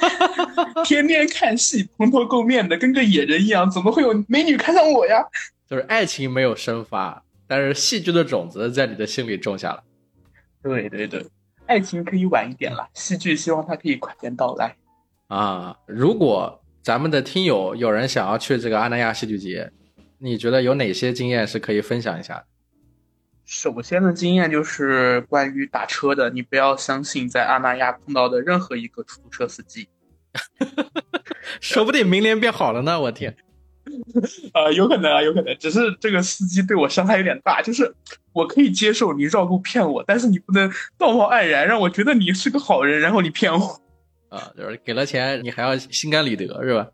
[0.84, 5.24] 天天看戏，蓬头垢面的，跟个野人一样，怎么会有美女看上我呀？
[5.68, 9.82] 就是爱情没有生发，但是戏剧的种子在你的心里种下了。
[10.62, 11.24] 对对对，
[11.66, 14.74] 爱情可以晚一点了，戏剧希望它可以快点到来。
[15.28, 19.70] 啊，如果咱们的听友有人想要去这个阿那亚戏剧节，
[20.18, 22.44] 你觉得有哪些经验是可以分享一下？
[23.50, 29.88] 首先的经验就是关于打车的，你不要相信在阿那亚碰到的任何一个出租车司机，
[31.60, 33.00] 说不定明年变好了呢。
[33.00, 33.34] 我天，
[34.52, 37.92] 啊， 有可能啊，有可能，只是这个司机对我伤害有点大，就是
[38.32, 43.82] 我可以接受你绕路骗我，但是你不能道貌岸然，让我觉得你是个好人，然后你骗我。
[44.28, 46.86] 啊，就是给了钱，你还要心甘理得，是吧？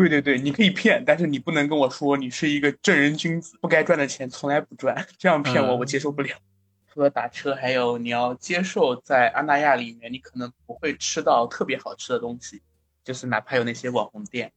[0.00, 6.36] 对对对，你可以骗，但是你不能跟我说你是一个正人君子，不该赚的钱从来不赚，这样骗我我接受不了。
[6.92, 12.62] 除了打车，还有你要接受在阿那亚里面，你可能不会吃到特别好吃的东西，
[13.04, 14.52] 就是哪怕有那些网红店，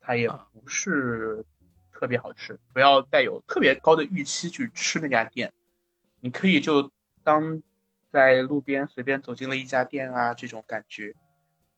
[0.00, 1.44] 它也不是
[1.92, 2.58] 特别好吃。
[2.72, 5.52] 不要带有特别高的预期去吃那家店，
[6.20, 6.90] 你可以就
[7.24, 7.62] 当
[8.12, 11.14] 在路边随便走进了一家店啊，这种感觉。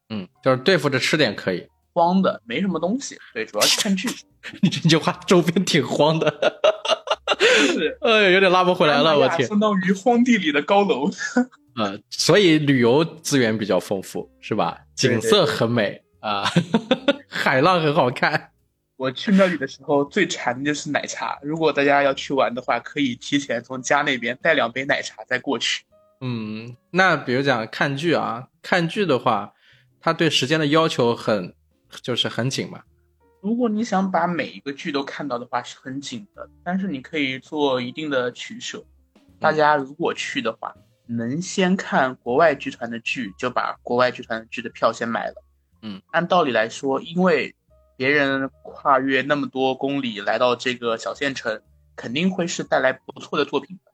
[0.08, 3.18] 嗯，就是对付着吃点可以，荒的没什么东西。
[3.34, 4.09] 对，主要是看剧。
[4.61, 6.28] 你这句话周边挺荒的，
[7.72, 9.16] 是，哎，有点拉不回来了。
[9.16, 11.09] 我天，相当于荒地里的高楼。
[11.76, 14.76] 呃， 所以旅游资源比较丰富，是吧？
[14.97, 16.45] 景色很美啊，
[17.30, 18.51] 海浪很好看。
[18.97, 21.38] 我去那里的时候最馋的就是奶茶。
[21.43, 25.84] 如果大家要去玩的话，可以提前从家那边带两杯奶茶再过去。
[26.20, 29.53] 嗯，那比如讲看剧啊，看剧的话。
[30.05, 31.55] 它对时间的要求很，
[32.01, 32.82] 就是很紧嘛。
[33.40, 36.49] 如果你想把每一个剧都看到的话，是很紧的。
[36.62, 38.84] 但是你可以做一定的取舍。
[39.40, 40.72] 大家如果去的话，
[41.07, 45.34] 能先看国外剧团的剧，就把国外剧团的剧的票先买了。
[45.82, 47.53] 嗯，按道理来说，因为
[47.97, 51.61] 别人跨越那么多公里来到这个小县城，
[51.97, 53.93] 肯定会是带来不错的作品的。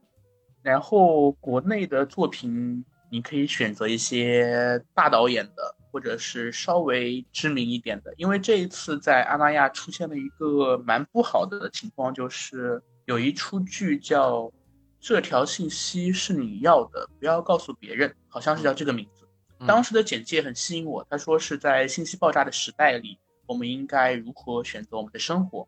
[0.60, 5.74] 然后国内的作品，你可以选择一些大导演的。
[5.90, 14.42] 或者是稍微知名一点的，因为这一次在阿那亚出现了一个蛮不好的情况，就是有一出剧叫
[15.00, 19.26] 《这条信息是你要的，不要告诉别人》，好像是叫这个名字。
[19.66, 25.66] 当时的简介很吸引我，他说是在信息爆炸的时代里，我们应该如何选择我们的生活。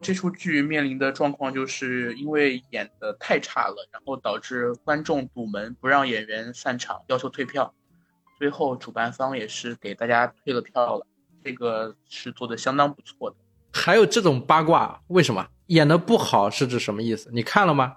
[0.00, 7.74] 这出剧面临的状况就是因为演的太差了，然后导致观众堵门，不让演员散场，要求退票。
[8.42, 11.06] 最后，主办方也是给大家退了票了，
[11.44, 13.36] 这个是做的相当不错的。
[13.72, 17.30] 还有这种八卦，为什么演的不好是指什么意思？
[17.32, 17.94] 你看了吗？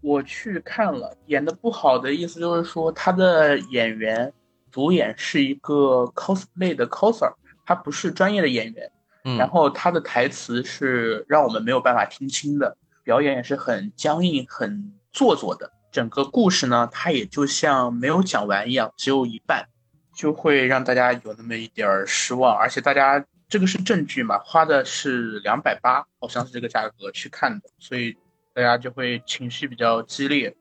[0.00, 4.32] 我去看了，演的不好的意思就是说，他的演员
[4.70, 7.30] 主演是一个 cosplay 的 coser，
[7.66, 8.90] 他不是专业的演员。
[9.24, 15.70] 嗯，然后他的台词是让我们没有办法听清的，表演也是很僵硬、很做作的。
[15.92, 19.68] 整个故事呢，他也就像没有讲完一样，只有一半。
[20.14, 28.16] 就会让大家有那么一点儿失望，而且大家这个是正剧嘛，花的是两百八，好像是这个价格去看的，所以
[28.52, 30.54] 大家就会情绪比较激烈。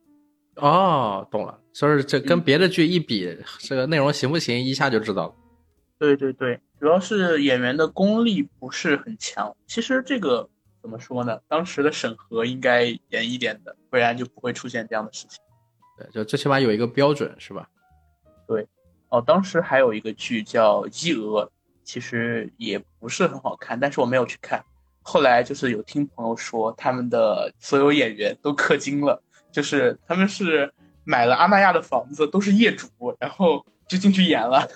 [0.56, 5.36] 哦，懂了，所以这跟别的剧一比，这个内容行不行，一下就知道了。
[5.98, 9.56] 对对对，主要是演员的功力不是很强。
[9.68, 10.48] 其实这个
[10.82, 11.40] 怎么说呢？
[11.48, 15.40] 当时的审核应该严一点的，不然就不会出现这样的事情。
[15.98, 17.68] 对，就最起码有一个标准，是吧？
[18.48, 18.68] 对。
[19.14, 21.46] 哦，当时还有一个剧叫《一鹅》，
[21.84, 24.60] 其实也不是很好看，但是我没有去看。
[25.04, 32.88] 后来就是有听朋友说，他们的所有演员都氪金了，就是他们是买了阿那亚的房子，都是业主，
[33.20, 34.68] 然后就进去演了。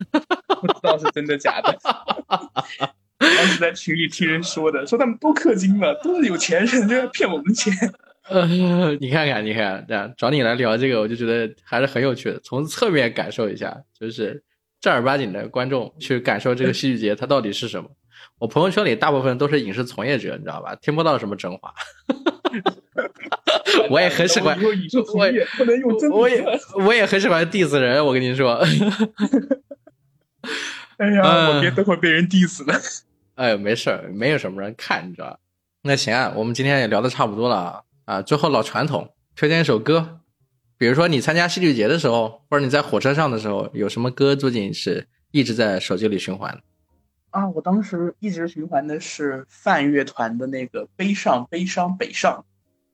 [0.08, 1.78] 不知道是真的假的。
[3.18, 7.70] 当时在群里听人说的，说他们都氪金了，都是有钱人，就在骗我们钱。
[8.28, 8.46] 呃，
[9.00, 12.38] 你看看，你看，这样找你来聊这个，我就觉得还是很有趣的。
[12.40, 14.42] 从侧面感受一下，就是
[14.80, 17.90] 正儿八经的观众去感受这个戏剧节它到底是什么。
[18.38, 20.74] 我朋友圈里大部分都是影视从业者，你知道吧？
[20.76, 21.72] 听不到什么真话。
[23.88, 24.56] 我也很喜欢，
[25.14, 26.44] 我也不能用真，我也
[26.86, 28.04] 我也很喜欢 diss 人。
[28.04, 28.54] 我跟你说，
[30.98, 32.78] 哎呀，我别等会被人 diss 了。
[33.34, 35.38] 哎，没事儿，没有什么人看，你知道吧？
[35.82, 37.56] 那行啊，我们今天也聊的差不多了。
[37.56, 37.80] 啊，
[38.24, 40.20] 最后老传统，推荐一首歌，
[40.76, 46.60] 比如说你参加戏剧节的时候，或者你在火车上的时候，有什么歌最近是一直在手机里循环？
[47.30, 52.44] 啊，我当时一直循环的是泛乐团的那个《悲伤悲伤北上》。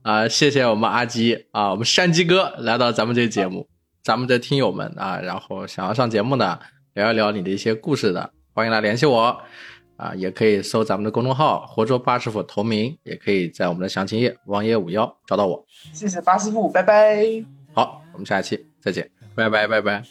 [0.09, 3.68] 啊，谢谢我们阿基啊，我们山鸡哥来到咱们这个节目，
[4.02, 6.61] 咱们的听友们啊，然后想要上节目的，
[6.94, 9.42] 聊一聊你的一些故事的，欢迎来联系我。
[9.99, 15.66] 啊，也可以搜咱们的公众号“活捉八师傅”同名，也可以在我们的详情页“王爷五幺”找到我。
[15.92, 17.44] 谢谢八师傅，拜拜。
[17.74, 20.03] 好，我们下期再见，拜拜拜拜。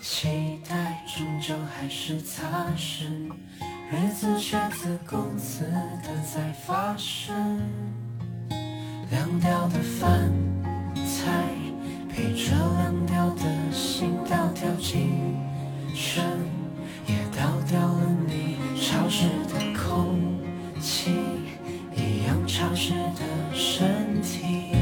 [0.00, 3.04] 期待终究还是踏实，
[3.92, 5.64] 日子却自顾自
[6.02, 7.60] 的在发生。
[9.10, 10.32] 凉掉的饭
[10.96, 11.54] 菜，
[12.18, 15.36] 陪着凉掉的心倒掉进
[15.94, 16.24] 深，
[17.06, 20.18] 也倒掉了你潮湿的空
[20.80, 21.12] 气，
[21.94, 24.74] 一样潮湿的身体。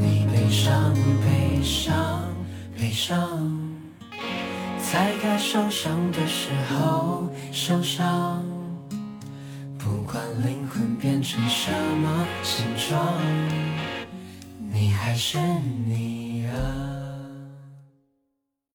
[0.00, 0.92] 你悲伤，
[1.24, 2.24] 悲伤，
[2.76, 3.48] 悲伤，
[4.76, 8.42] 在该受伤的时候受伤。
[9.78, 13.00] 不管灵魂变成什么形状，
[14.72, 15.38] 你还是
[15.86, 16.91] 你啊。